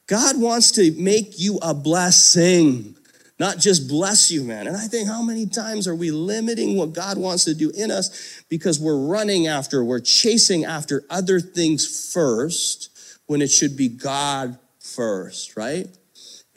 God 0.06 0.40
wants 0.40 0.72
to 0.72 0.92
make 0.92 1.40
you 1.40 1.58
a 1.60 1.74
blessing, 1.74 2.94
not 3.40 3.58
just 3.58 3.88
bless 3.88 4.30
you, 4.30 4.44
man. 4.44 4.68
And 4.68 4.76
I 4.76 4.86
think 4.86 5.08
how 5.08 5.22
many 5.22 5.46
times 5.46 5.88
are 5.88 5.94
we 5.94 6.10
limiting 6.10 6.76
what 6.76 6.92
God 6.92 7.18
wants 7.18 7.44
to 7.44 7.54
do 7.54 7.70
in 7.70 7.90
us 7.90 8.42
because 8.48 8.78
we're 8.78 9.06
running 9.06 9.48
after, 9.48 9.84
we're 9.84 10.00
chasing 10.00 10.64
after 10.64 11.04
other 11.10 11.40
things 11.40 12.12
first 12.12 12.90
when 13.26 13.42
it 13.42 13.50
should 13.50 13.76
be 13.76 13.88
God 13.88 14.58
first, 14.78 15.56
right? 15.56 15.88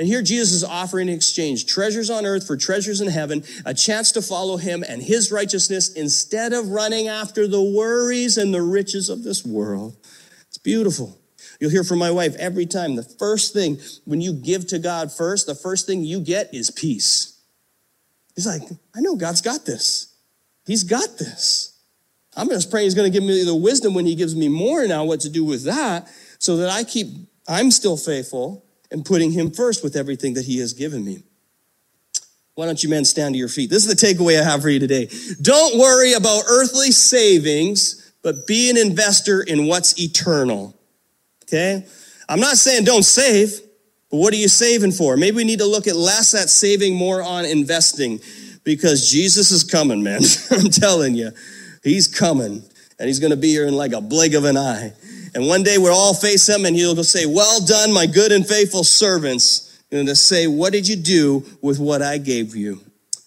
And 0.01 0.07
here 0.07 0.23
Jesus 0.23 0.51
is 0.51 0.63
offering 0.63 1.09
in 1.09 1.13
exchange 1.13 1.67
treasures 1.67 2.09
on 2.09 2.25
earth 2.25 2.47
for 2.47 2.57
treasures 2.57 3.01
in 3.01 3.07
heaven, 3.07 3.43
a 3.67 3.73
chance 3.75 4.11
to 4.13 4.23
follow 4.23 4.57
him 4.57 4.83
and 4.89 4.99
his 4.99 5.31
righteousness 5.31 5.93
instead 5.93 6.53
of 6.53 6.69
running 6.69 7.07
after 7.07 7.47
the 7.47 7.61
worries 7.61 8.39
and 8.39 8.51
the 8.51 8.63
riches 8.63 9.09
of 9.09 9.21
this 9.23 9.45
world. 9.45 9.95
It's 10.47 10.57
beautiful. 10.57 11.19
You'll 11.59 11.69
hear 11.69 11.83
from 11.83 11.99
my 11.99 12.09
wife 12.09 12.35
every 12.37 12.65
time. 12.65 12.95
The 12.95 13.03
first 13.03 13.53
thing, 13.53 13.77
when 14.05 14.21
you 14.21 14.33
give 14.33 14.65
to 14.69 14.79
God 14.79 15.11
first, 15.11 15.45
the 15.45 15.53
first 15.53 15.85
thing 15.85 16.03
you 16.03 16.19
get 16.19 16.51
is 16.51 16.71
peace. 16.71 17.39
He's 18.35 18.47
like, 18.47 18.63
I 18.95 19.01
know 19.01 19.15
God's 19.15 19.41
got 19.41 19.67
this. 19.67 20.15
He's 20.65 20.83
got 20.83 21.19
this. 21.19 21.79
I'm 22.35 22.49
just 22.49 22.71
praying 22.71 22.85
He's 22.85 22.95
going 22.95 23.11
to 23.11 23.15
give 23.15 23.27
me 23.27 23.43
the 23.43 23.53
wisdom 23.53 23.93
when 23.93 24.07
He 24.07 24.15
gives 24.15 24.35
me 24.35 24.47
more 24.47 24.87
now 24.87 25.03
what 25.03 25.19
to 25.19 25.29
do 25.29 25.45
with 25.45 25.65
that 25.65 26.09
so 26.39 26.57
that 26.57 26.71
I 26.71 26.85
keep, 26.85 27.05
I'm 27.47 27.69
still 27.69 27.97
faithful 27.97 28.65
and 28.91 29.05
putting 29.05 29.31
him 29.31 29.49
first 29.49 29.83
with 29.83 29.95
everything 29.95 30.33
that 30.33 30.45
he 30.45 30.59
has 30.59 30.73
given 30.73 31.03
me. 31.03 31.23
Why 32.55 32.65
don't 32.65 32.83
you 32.83 32.89
men 32.89 33.05
stand 33.05 33.33
to 33.33 33.39
your 33.39 33.47
feet? 33.47 33.69
This 33.69 33.85
is 33.85 33.95
the 33.95 34.07
takeaway 34.07 34.39
I 34.39 34.43
have 34.43 34.61
for 34.61 34.69
you 34.69 34.79
today. 34.79 35.09
Don't 35.41 35.79
worry 35.79 36.13
about 36.13 36.43
earthly 36.49 36.91
savings, 36.91 38.13
but 38.21 38.45
be 38.45 38.69
an 38.69 38.77
investor 38.77 39.41
in 39.41 39.67
what's 39.67 39.99
eternal. 39.99 40.75
Okay? 41.43 41.85
I'm 42.27 42.39
not 42.39 42.57
saying 42.57 42.83
don't 42.83 43.03
save, 43.03 43.61
but 44.09 44.17
what 44.17 44.33
are 44.33 44.37
you 44.37 44.49
saving 44.49 44.91
for? 44.91 45.15
Maybe 45.15 45.37
we 45.37 45.43
need 45.45 45.59
to 45.59 45.65
look 45.65 45.87
at 45.87 45.95
less 45.95 46.33
at 46.33 46.49
saving, 46.49 46.95
more 46.95 47.23
on 47.23 47.45
investing 47.45 48.19
because 48.63 49.09
Jesus 49.09 49.51
is 49.51 49.63
coming, 49.63 50.03
man. 50.03 50.21
I'm 50.51 50.69
telling 50.69 51.15
you, 51.15 51.31
he's 51.83 52.07
coming. 52.07 52.63
And 52.99 53.07
he's 53.07 53.19
going 53.19 53.31
to 53.31 53.37
be 53.37 53.47
here 53.47 53.65
in 53.65 53.75
like 53.75 53.93
a 53.93 54.01
blink 54.01 54.35
of 54.35 54.43
an 54.43 54.57
eye. 54.57 54.93
And 55.33 55.47
one 55.47 55.63
day 55.63 55.77
we'll 55.77 55.93
all 55.93 56.13
face 56.13 56.47
him 56.47 56.65
and 56.65 56.75
he'll 56.75 57.01
say, 57.03 57.25
well 57.25 57.65
done, 57.65 57.93
my 57.93 58.05
good 58.05 58.31
and 58.31 58.47
faithful 58.47 58.83
servants. 58.83 59.83
And 59.91 60.07
to 60.07 60.15
say, 60.15 60.47
what 60.47 60.73
did 60.73 60.87
you 60.87 60.95
do 60.95 61.45
with 61.61 61.79
what 61.79 62.01
I 62.01 62.17
gave 62.17 62.55
you? 62.55 62.81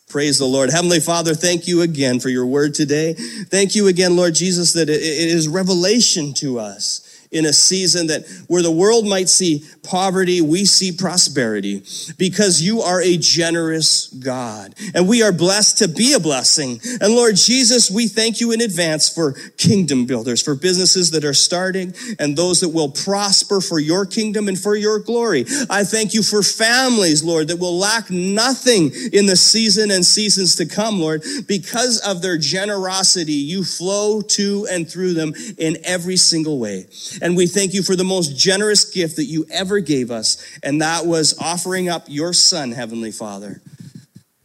Praise 0.08 0.38
the 0.38 0.46
Lord. 0.46 0.70
Heavenly 0.70 1.00
Father, 1.00 1.34
thank 1.34 1.66
you 1.66 1.82
again 1.82 2.20
for 2.20 2.28
your 2.28 2.46
word 2.46 2.72
today. 2.74 3.14
Thank 3.14 3.74
you 3.74 3.88
again, 3.88 4.16
Lord 4.16 4.34
Jesus, 4.34 4.72
that 4.74 4.88
it 4.88 5.02
is 5.02 5.48
revelation 5.48 6.32
to 6.34 6.58
us 6.58 7.26
in 7.32 7.46
a 7.46 7.52
season 7.52 8.06
that 8.06 8.24
where 8.46 8.62
the 8.62 8.70
world 8.70 9.06
might 9.06 9.28
see 9.28 9.64
poverty, 9.84 10.40
we 10.40 10.64
see 10.64 10.92
prosperity 10.92 11.82
because 12.18 12.62
you 12.62 12.80
are 12.80 13.00
a 13.00 13.16
generous 13.16 14.08
God 14.08 14.74
and 14.94 15.06
we 15.08 15.22
are 15.22 15.32
blessed 15.32 15.78
to 15.78 15.88
be 15.88 16.14
a 16.14 16.20
blessing. 16.20 16.80
And 17.00 17.14
Lord 17.14 17.36
Jesus, 17.36 17.90
we 17.90 18.08
thank 18.08 18.40
you 18.40 18.52
in 18.52 18.60
advance 18.60 19.08
for 19.08 19.32
kingdom 19.56 20.06
builders, 20.06 20.42
for 20.42 20.54
businesses 20.54 21.10
that 21.12 21.24
are 21.24 21.34
starting 21.34 21.94
and 22.18 22.36
those 22.36 22.60
that 22.60 22.70
will 22.70 22.90
prosper 22.90 23.60
for 23.60 23.78
your 23.78 24.06
kingdom 24.06 24.48
and 24.48 24.58
for 24.58 24.74
your 24.74 24.98
glory. 24.98 25.44
I 25.70 25.84
thank 25.84 26.14
you 26.14 26.22
for 26.22 26.42
families, 26.42 27.22
Lord, 27.22 27.48
that 27.48 27.58
will 27.58 27.78
lack 27.78 28.10
nothing 28.10 28.90
in 29.12 29.26
the 29.26 29.36
season 29.36 29.90
and 29.90 30.04
seasons 30.04 30.56
to 30.56 30.66
come, 30.66 31.00
Lord, 31.00 31.22
because 31.46 32.00
of 32.00 32.22
their 32.22 32.38
generosity. 32.38 33.32
You 33.32 33.64
flow 33.64 34.20
to 34.22 34.66
and 34.70 34.88
through 34.88 35.14
them 35.14 35.34
in 35.58 35.78
every 35.84 36.16
single 36.16 36.58
way. 36.58 36.86
And 37.20 37.36
we 37.36 37.46
thank 37.46 37.74
you 37.74 37.82
for 37.82 37.96
the 37.96 38.04
most 38.04 38.36
generous 38.36 38.84
gift 38.84 39.16
that 39.16 39.24
you 39.24 39.46
ever 39.50 39.73
gave 39.80 40.10
us. 40.10 40.58
And 40.62 40.80
that 40.80 41.06
was 41.06 41.38
offering 41.38 41.88
up 41.88 42.04
your 42.08 42.32
son, 42.32 42.72
Heavenly 42.72 43.12
Father 43.12 43.60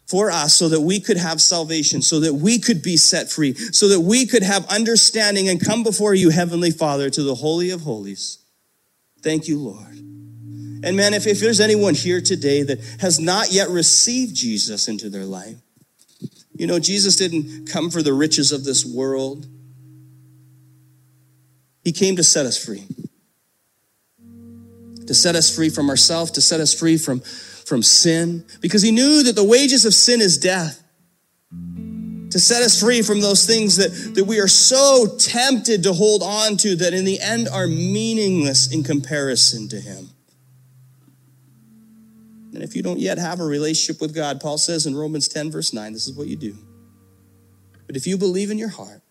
for 0.10 0.32
us 0.32 0.56
so 0.56 0.70
that 0.70 0.82
we 0.82 1.00
could 1.00 1.18
have 1.18 1.39
salvation, 1.39 2.02
so 2.02 2.20
that 2.20 2.34
we 2.34 2.58
could 2.58 2.82
be 2.82 2.98
set 2.98 3.30
free, 3.30 3.54
so 3.54 3.88
that 3.89 4.00
we 4.00 4.26
could 4.26 4.42
have 4.42 4.65
understanding 4.65 5.48
and 5.48 5.63
come 5.63 5.84
before 5.84 6.15
you, 6.15 6.32
Heavenly 6.32 6.72
Father, 6.72 7.12
to 7.12 7.22
the 7.22 7.36
Holy 7.36 7.70
of 7.70 7.82
Holies. 7.82 8.39
Thank 9.22 9.48
you, 9.48 9.60
Lord. 9.60 9.98
And 10.82 10.96
man, 10.98 11.13
if, 11.13 11.28
if 11.28 11.39
there's 11.39 11.60
anyone 11.60 11.94
here 11.94 12.22
today 12.22 12.63
that 12.63 12.80
has 13.02 13.20
not 13.20 13.52
yet 13.52 13.70
received 13.70 14.36
Jesus 14.36 14.88
into 14.88 15.10
their 15.10 15.26
life, 15.26 15.58
you 16.56 16.65
know, 16.65 16.80
Jesus 16.80 17.15
didn't 17.15 17.68
come 17.68 17.92
for 17.92 18.02
the 18.02 18.13
riches 18.13 18.52
of 18.52 18.63
this 18.63 18.84
world. 18.84 19.46
He 21.84 21.92
came 21.92 22.15
to 22.15 22.24
set 22.24 22.48
us 22.48 22.58
free. 22.58 22.88
To 25.10 25.15
set 25.15 25.34
us 25.34 25.54
free 25.54 25.69
from 25.69 25.89
ourselves, 25.89 26.30
to 26.34 26.41
set 26.41 26.60
us 26.60 26.72
free 26.72 26.95
from, 26.95 27.22
from 27.22 27.82
sin, 27.82 28.45
because 28.62 28.84
he 28.84 28.91
knew 28.91 29.24
that 29.24 29.36
the 29.36 29.43
wages 29.43 29.84
of 29.84 29.95
sin 29.95 30.22
is 30.22 30.38
death. 30.38 30.84
To 32.30 32.38
set 32.38 32.62
us 32.62 32.80
free 32.80 33.02
from 33.02 33.19
those 33.19 33.48
things 33.48 33.78
that, 33.78 34.13
that 34.13 34.26
we 34.26 34.39
are 34.39 34.48
so 34.48 35.08
tempted 35.17 35.82
to 35.82 35.93
hold 35.93 36.22
on 36.22 36.58
to 36.58 36.76
that 36.76 36.93
in 36.93 37.06
the 37.06 37.19
end 37.19 37.48
are 37.50 37.65
meaningless 37.65 38.72
in 38.72 38.84
comparison 38.84 39.67
to 39.69 39.82
him. 39.82 40.10
And 42.54 42.62
if 42.62 42.76
you 42.76 42.84
don't 42.84 43.00
yet 43.00 43.17
have 43.17 43.39
a 43.39 43.45
relationship 43.45 44.00
with 44.00 44.13
God, 44.13 44.39
Paul 44.39 44.60
says 44.60 44.86
in 44.86 44.95
Romans 44.95 45.28
10, 45.28 45.50
verse 45.50 45.74
9, 45.74 45.91
this 45.91 46.08
is 46.08 46.15
what 46.15 46.28
you 46.28 46.36
do. 46.36 46.56
But 47.88 47.95
if 47.95 48.06
you 48.06 48.15
believe 48.15 48.52
in 48.52 48.60
your 48.60 48.69
heart 48.69 49.02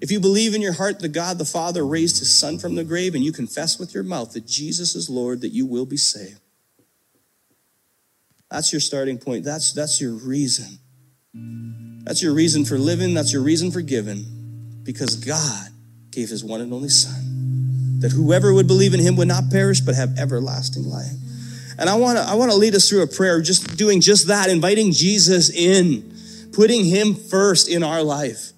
if 0.00 0.10
you 0.10 0.18
believe 0.18 0.54
in 0.54 0.62
your 0.62 0.72
heart 0.72 1.00
that 1.00 1.08
God 1.08 1.38
the 1.38 1.44
Father 1.44 1.84
raised 1.84 2.18
his 2.18 2.32
son 2.32 2.58
from 2.58 2.74
the 2.74 2.84
grave 2.84 3.14
and 3.14 3.22
you 3.22 3.32
confess 3.32 3.78
with 3.78 3.94
your 3.94 4.02
mouth 4.02 4.32
that 4.32 4.46
Jesus 4.46 4.94
is 4.94 5.10
Lord, 5.10 5.42
that 5.42 5.50
you 5.50 5.66
will 5.66 5.86
be 5.86 5.98
saved. 5.98 6.40
That's 8.50 8.72
your 8.72 8.80
starting 8.80 9.18
point. 9.18 9.44
That's, 9.44 9.72
that's 9.72 10.00
your 10.00 10.12
reason. 10.12 10.78
That's 12.04 12.22
your 12.22 12.32
reason 12.32 12.64
for 12.64 12.78
living. 12.78 13.14
That's 13.14 13.32
your 13.32 13.42
reason 13.42 13.70
for 13.70 13.82
giving. 13.82 14.24
Because 14.82 15.16
God 15.16 15.68
gave 16.10 16.30
his 16.30 16.42
one 16.42 16.60
and 16.60 16.72
only 16.72 16.88
son. 16.88 18.00
That 18.00 18.12
whoever 18.12 18.52
would 18.54 18.66
believe 18.66 18.94
in 18.94 19.00
him 19.00 19.16
would 19.16 19.28
not 19.28 19.50
perish 19.50 19.80
but 19.80 19.94
have 19.94 20.18
everlasting 20.18 20.84
life. 20.84 21.12
And 21.78 21.88
I 21.88 21.94
want 21.96 22.18
to 22.18 22.24
I 22.24 22.34
want 22.34 22.50
to 22.50 22.56
lead 22.56 22.74
us 22.74 22.88
through 22.88 23.02
a 23.02 23.06
prayer 23.06 23.40
just 23.40 23.76
doing 23.76 24.00
just 24.00 24.26
that, 24.26 24.50
inviting 24.50 24.92
Jesus 24.92 25.50
in, 25.50 26.12
putting 26.52 26.84
him 26.84 27.14
first 27.14 27.68
in 27.68 27.82
our 27.82 28.02
life. 28.02 28.52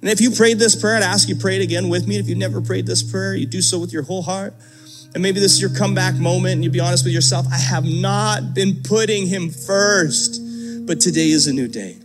And 0.00 0.08
if 0.10 0.20
you 0.20 0.30
prayed 0.30 0.58
this 0.58 0.76
prayer, 0.76 0.96
I'd 0.96 1.02
ask 1.02 1.28
you 1.28 1.36
pray 1.36 1.56
it 1.56 1.62
again 1.62 1.88
with 1.88 2.06
me. 2.06 2.18
If 2.18 2.28
you've 2.28 2.38
never 2.38 2.60
prayed 2.60 2.86
this 2.86 3.02
prayer, 3.02 3.34
you 3.34 3.46
do 3.46 3.60
so 3.60 3.78
with 3.78 3.92
your 3.92 4.02
whole 4.02 4.22
heart. 4.22 4.54
And 5.14 5.22
maybe 5.22 5.40
this 5.40 5.52
is 5.52 5.60
your 5.60 5.74
comeback 5.74 6.14
moment 6.14 6.54
and 6.54 6.64
you 6.64 6.70
be 6.70 6.80
honest 6.80 7.04
with 7.04 7.14
yourself. 7.14 7.46
I 7.52 7.58
have 7.58 7.84
not 7.84 8.54
been 8.54 8.82
putting 8.82 9.26
him 9.26 9.50
first, 9.50 10.40
but 10.86 11.00
today 11.00 11.30
is 11.30 11.46
a 11.46 11.52
new 11.52 11.66
day. 11.66 11.96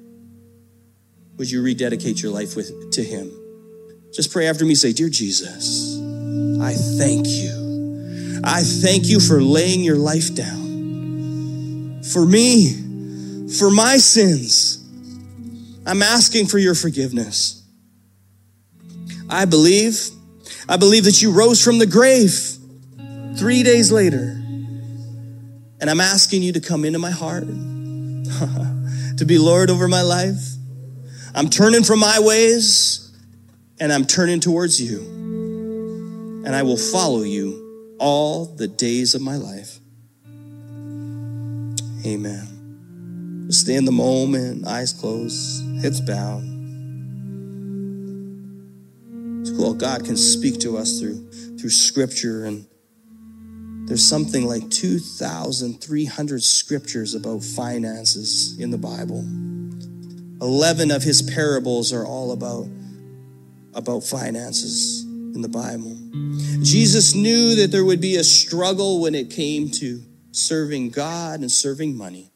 Would 1.38 1.52
you 1.52 1.62
rededicate 1.62 2.22
your 2.22 2.32
life 2.32 2.56
with, 2.56 2.92
to 2.94 3.04
him? 3.04 3.32
Just 4.14 4.32
pray 4.32 4.48
after 4.48 4.66
me. 4.66 4.76
Say, 4.76 4.94
Dear 4.94 5.10
Jesus, 5.10 6.00
I 6.62 6.74
thank 6.74 7.28
you. 7.28 8.42
I 8.44 8.62
thank 8.62 9.08
you 9.08 9.20
for 9.20 9.42
laying 9.42 9.82
your 9.82 9.98
life 9.98 10.34
down 10.36 10.64
for 12.04 12.26
me, 12.26 13.48
for 13.58 13.72
my 13.72 13.98
sins. 13.98 14.80
I'm 15.86 16.02
asking 16.02 16.48
for 16.48 16.58
your 16.58 16.76
forgiveness. 16.76 17.63
I 19.34 19.46
believe. 19.46 20.12
I 20.70 20.78
believe 20.78 21.06
that 21.06 21.24
you 21.24 21.32
rose 21.32 21.64
from 21.64 21.80
the 21.80 21.88
grave 21.88 22.32
three 23.36 23.64
days 23.64 23.92
later. 23.92 24.40
And 25.80 25.90
I'm 25.90 26.00
asking 26.00 26.44
you 26.44 26.54
to 26.54 26.62
come 26.62 26.86
into 26.86 27.00
my 27.00 27.10
heart, 27.10 27.44
to 27.48 29.26
be 29.26 29.40
Lord 29.40 29.72
over 29.72 29.88
my 29.88 30.04
life. 30.04 30.40
I'm 31.34 31.50
turning 31.50 31.84
from 31.84 31.98
my 31.98 32.20
ways 32.20 33.12
and 33.80 33.92
I'm 33.92 34.06
turning 34.06 34.40
towards 34.40 34.80
you. 34.80 35.02
And 36.46 36.56
I 36.56 36.62
will 36.62 36.78
follow 36.78 37.24
you 37.24 37.96
all 38.00 38.46
the 38.46 38.68
days 38.68 39.16
of 39.16 39.22
my 39.24 39.38
life. 39.38 39.80
Amen. 42.06 43.48
Stay 43.50 43.76
in 43.76 43.86
the 43.86 43.92
moment, 43.92 44.68
eyes 44.68 44.94
closed, 44.94 45.82
heads 45.82 46.02
bowed. 46.02 46.53
Well, 49.52 49.74
God 49.74 50.06
can 50.06 50.18
speak 50.18 50.60
to 50.62 50.78
us 50.78 51.00
through 51.00 51.30
through 51.58 51.70
scripture 51.70 52.46
and 52.46 52.68
there's 53.86 54.08
something 54.08 54.46
like 54.46 54.70
2,300 54.70 56.44
scriptures 56.44 57.16
about 57.16 57.44
finances 57.44 58.58
in 58.58 58.72
the 58.72 58.78
Bible. 58.78 59.26
11 60.42 60.90
of 60.90 61.04
his 61.04 61.22
parables 61.22 61.92
are 61.92 62.06
all 62.06 62.32
about, 62.32 62.66
about 63.74 64.04
finances 64.04 65.04
in 65.04 65.42
the 65.42 65.50
Bible. 65.50 65.98
Jesus 66.64 67.14
knew 67.14 67.56
that 67.56 67.72
there 67.72 67.84
would 67.84 68.00
be 68.00 68.16
a 68.16 68.24
struggle 68.24 69.02
when 69.02 69.16
it 69.16 69.30
came 69.30 69.70
to 69.72 70.02
serving 70.32 70.90
God 70.90 71.42
and 71.42 71.52
serving 71.52 71.98
money. 71.98 72.32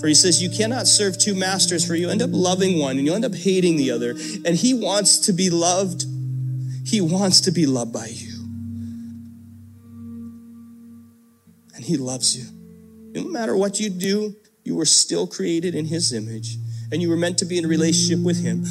For 0.00 0.06
he 0.06 0.14
says, 0.14 0.40
You 0.40 0.48
cannot 0.48 0.86
serve 0.86 1.18
two 1.18 1.34
masters, 1.34 1.84
for 1.84 1.96
you 1.96 2.08
end 2.08 2.22
up 2.22 2.30
loving 2.32 2.78
one 2.78 2.98
and 2.98 3.06
you 3.06 3.14
end 3.14 3.24
up 3.24 3.34
hating 3.34 3.76
the 3.76 3.90
other. 3.90 4.10
And 4.44 4.54
he 4.54 4.74
wants 4.74 5.18
to 5.20 5.32
be 5.32 5.50
loved 5.50 6.04
he 6.88 7.02
wants 7.02 7.42
to 7.42 7.50
be 7.50 7.66
loved 7.66 7.92
by 7.92 8.06
you. 8.06 8.32
And 11.74 11.84
He 11.84 11.98
loves 11.98 12.34
you. 12.34 12.46
No 13.12 13.28
matter 13.28 13.54
what 13.54 13.78
you 13.78 13.90
do, 13.90 14.34
you 14.64 14.74
were 14.74 14.86
still 14.86 15.26
created 15.26 15.74
in 15.74 15.84
His 15.84 16.14
image 16.14 16.56
and 16.90 17.02
you 17.02 17.10
were 17.10 17.16
meant 17.18 17.36
to 17.38 17.44
be 17.44 17.58
in 17.58 17.66
a 17.66 17.68
relationship 17.68 18.24
with 18.24 18.42
Him. 18.42 18.64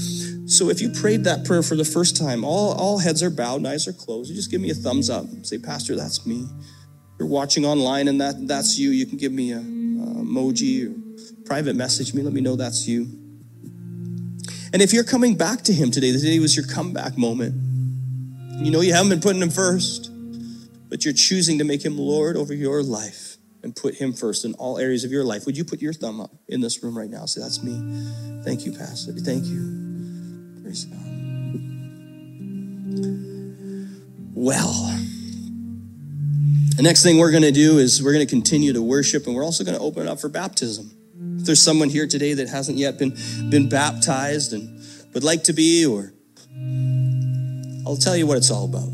So 0.50 0.72
if 0.72 0.82
you 0.82 0.90
prayed 0.90 1.26
that 1.26 1.46
prayer 1.46 1.62
for 1.62 1.76
the 1.76 1.86
first 1.86 2.18
time, 2.18 2.44
all, 2.44 2.74
all 2.74 2.98
heads 2.98 3.22
are 3.22 3.30
bowed 3.30 3.58
and 3.58 3.68
eyes 3.68 3.88
are 3.88 3.94
closed. 3.94 4.32
You 4.32 4.36
just 4.36 4.50
give 4.50 4.62
me 4.62 4.72
a 4.72 4.74
thumbs 4.74 5.12
up. 5.12 5.28
Say, 5.44 5.60
Pastor, 5.60 5.96
that's 5.96 6.26
me. 6.26 6.42
If 6.42 7.20
you're 7.20 7.28
watching 7.28 7.68
online 7.68 8.08
and 8.08 8.20
that, 8.20 8.48
that's 8.48 8.80
you. 8.80 8.90
You 8.90 9.06
can 9.06 9.20
give 9.20 9.32
me 9.32 9.52
a, 9.52 9.60
a 9.60 9.62
emoji 9.62 10.90
or 10.90 11.46
private 11.46 11.76
message 11.76 12.16
me. 12.16 12.24
Let 12.24 12.34
me 12.34 12.42
know 12.42 12.56
that's 12.56 12.88
you. 12.88 13.04
And 14.74 14.82
if 14.82 14.92
you're 14.92 15.04
coming 15.04 15.36
back 15.36 15.62
to 15.66 15.74
Him 15.74 15.92
today, 15.92 16.12
today 16.14 16.40
was 16.40 16.58
your 16.58 16.66
comeback 16.66 17.16
moment. 17.16 17.67
You 18.60 18.72
know 18.72 18.82
you 18.82 18.94
haven't 18.94 19.10
been 19.10 19.22
putting 19.22 19.42
him 19.42 19.52
first, 19.52 20.12
but 20.90 21.06
you're 21.06 21.14
choosing 21.14 21.60
to 21.60 21.64
make 21.64 21.86
him 21.86 21.98
Lord 21.98 22.36
over 22.36 22.54
your 22.54 22.82
life 22.82 23.38
and 23.64 23.76
put 23.76 23.96
him 23.96 24.14
first 24.14 24.46
in 24.46 24.54
all 24.56 24.80
areas 24.80 25.04
of 25.04 25.12
your 25.12 25.24
life. 25.24 25.46
Would 25.46 25.56
you 25.56 25.64
put 25.64 25.82
your 25.82 25.94
thumb 25.94 26.20
up 26.20 26.32
in 26.48 26.60
this 26.62 26.82
room 26.84 26.98
right 26.98 27.10
now? 27.10 27.26
Say, 27.26 27.40
that's 27.40 27.62
me. 27.62 28.42
Thank 28.44 28.66
you, 28.66 28.72
Pastor. 28.72 29.14
Thank 29.14 29.46
you. 29.46 30.62
Praise 30.64 30.86
God. 30.86 30.98
Well, 34.34 34.74
the 36.76 36.84
next 36.84 37.04
thing 37.04 37.20
we're 37.20 37.32
going 37.32 37.44
to 37.44 37.52
do 37.52 37.78
is 37.78 38.02
we're 38.02 38.14
going 38.14 38.26
to 38.26 38.30
continue 38.30 38.74
to 38.74 38.82
worship 38.82 39.28
and 39.28 39.36
we're 39.36 39.44
also 39.44 39.64
going 39.64 39.78
to 39.78 39.84
open 39.84 40.04
it 40.04 40.10
up 40.10 40.20
for 40.20 40.30
baptism. 40.30 40.92
If 41.40 41.46
there's 41.46 41.62
someone 41.62 41.90
here 41.90 42.08
today 42.08 42.34
that 42.34 42.50
hasn't 42.50 42.78
yet 42.78 42.98
been, 42.98 43.16
been 43.50 43.70
baptized 43.70 44.54
and 44.54 44.84
would 45.14 45.24
like 45.24 45.44
to 45.46 45.54
be, 45.54 45.86
or 45.86 46.14
I'll 47.88 47.96
tell 47.96 48.18
you 48.18 48.28
what 48.28 48.38
it's 48.38 48.52
all 48.52 48.66
about. 48.66 48.90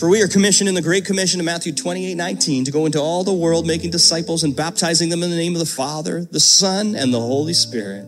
For 0.00 0.10
we 0.10 0.20
are 0.20 0.28
commissioned 0.28 0.68
in 0.68 0.74
the 0.74 0.82
Great 0.82 1.04
Commission 1.04 1.40
of 1.40 1.46
Matthew 1.46 1.72
28 1.72 2.16
19 2.16 2.64
to 2.64 2.70
go 2.72 2.86
into 2.86 3.00
all 3.00 3.22
the 3.22 3.32
world, 3.32 3.66
making 3.66 3.92
disciples 3.92 4.42
and 4.44 4.54
baptizing 4.54 5.08
them 5.08 5.22
in 5.22 5.30
the 5.30 5.36
name 5.36 5.54
of 5.54 5.60
the 5.60 5.64
Father, 5.66 6.26
the 6.30 6.40
Son, 6.40 6.96
and 6.96 7.14
the 7.14 7.20
Holy 7.20 7.54
Spirit. 7.54 8.06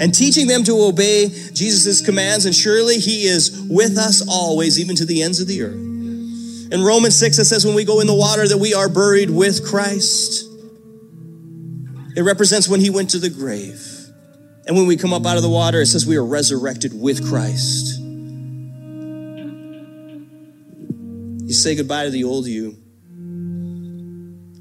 and 0.00 0.14
teaching 0.14 0.46
them 0.46 0.62
to 0.62 0.80
obey 0.82 1.28
Jesus' 1.28 2.00
commands. 2.00 2.44
And 2.44 2.54
surely 2.54 2.98
he 2.98 3.24
is 3.24 3.66
with 3.68 3.98
us 3.98 4.22
always, 4.28 4.78
even 4.78 4.94
to 4.96 5.04
the 5.04 5.22
ends 5.22 5.40
of 5.40 5.48
the 5.48 5.62
earth. 5.62 6.72
In 6.72 6.84
Romans 6.84 7.16
6, 7.16 7.38
it 7.38 7.46
says, 7.46 7.64
when 7.64 7.74
we 7.74 7.84
go 7.84 8.00
in 8.00 8.06
the 8.06 8.14
water, 8.14 8.46
that 8.46 8.58
we 8.58 8.74
are 8.74 8.88
buried 8.88 9.30
with 9.30 9.66
Christ. 9.66 10.44
It 12.14 12.22
represents 12.22 12.68
when 12.68 12.80
he 12.80 12.90
went 12.90 13.10
to 13.10 13.18
the 13.18 13.30
grave. 13.30 13.80
And 14.68 14.76
when 14.76 14.86
we 14.86 14.96
come 14.96 15.14
up 15.14 15.26
out 15.26 15.36
of 15.36 15.42
the 15.42 15.48
water, 15.48 15.80
it 15.80 15.86
says 15.86 16.06
we 16.06 16.16
are 16.16 16.24
resurrected 16.24 16.92
with 16.94 17.26
Christ. 17.26 17.97
You 21.48 21.54
say 21.54 21.74
goodbye 21.74 22.04
to 22.04 22.10
the 22.10 22.24
old 22.24 22.46
you. 22.46 22.76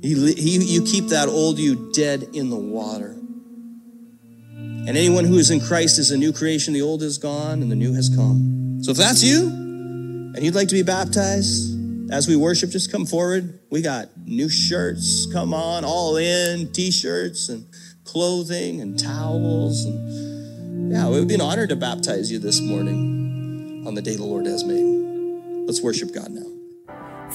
You, 0.02 0.32
you 0.32 0.84
keep 0.86 1.08
that 1.08 1.28
old 1.28 1.60
you 1.60 1.92
dead 1.92 2.24
in 2.32 2.50
the 2.50 2.56
water. 2.56 3.10
And 3.10 4.88
anyone 4.88 5.26
who 5.26 5.36
is 5.36 5.52
in 5.52 5.60
Christ 5.60 6.00
is 6.00 6.12
a 6.12 6.18
new 6.18 6.32
creation. 6.32 6.74
The 6.74 6.82
old 6.82 7.04
is 7.04 7.18
gone 7.18 7.62
and 7.62 7.70
the 7.70 7.76
new 7.76 7.94
has 7.94 8.08
come. 8.08 8.80
So 8.82 8.92
if 8.92 8.98
that's 8.98 9.22
you 9.22 9.48
and 9.48 10.40
you'd 10.42 10.56
like 10.56 10.70
to 10.70 10.76
be 10.76 10.82
baptized, 10.82 11.78
as 12.10 12.26
we 12.26 12.38
worship, 12.38 12.70
just 12.70 12.90
come 12.90 13.06
forward. 13.06 13.60
We 13.70 13.82
got 13.82 14.08
new 14.26 14.48
shirts, 14.48 15.28
come 15.34 15.54
on, 15.54 15.84
all 15.84 16.16
in, 16.16 16.72
t 16.72 16.90
shirts 16.90 17.50
and 17.50 17.66
clothing 18.06 18.80
and 18.80 18.98
towels. 18.98 19.84
And 19.84 20.94
yeah, 20.94 21.06
it 21.06 21.10
would 21.10 21.28
be 21.28 21.36
an 21.36 21.42
honor 21.42 21.68
to 21.68 21.76
baptize 21.76 22.32
you 22.32 22.40
this 22.40 22.62
morning 22.62 23.84
on 23.86 23.94
the 23.94 24.02
day 24.02 24.16
the 24.16 24.24
Lord 24.24 24.46
has 24.46 24.64
made. 24.64 25.66
Let's 25.68 25.82
worship 25.82 26.14
God 26.14 26.32
now. 26.32 26.57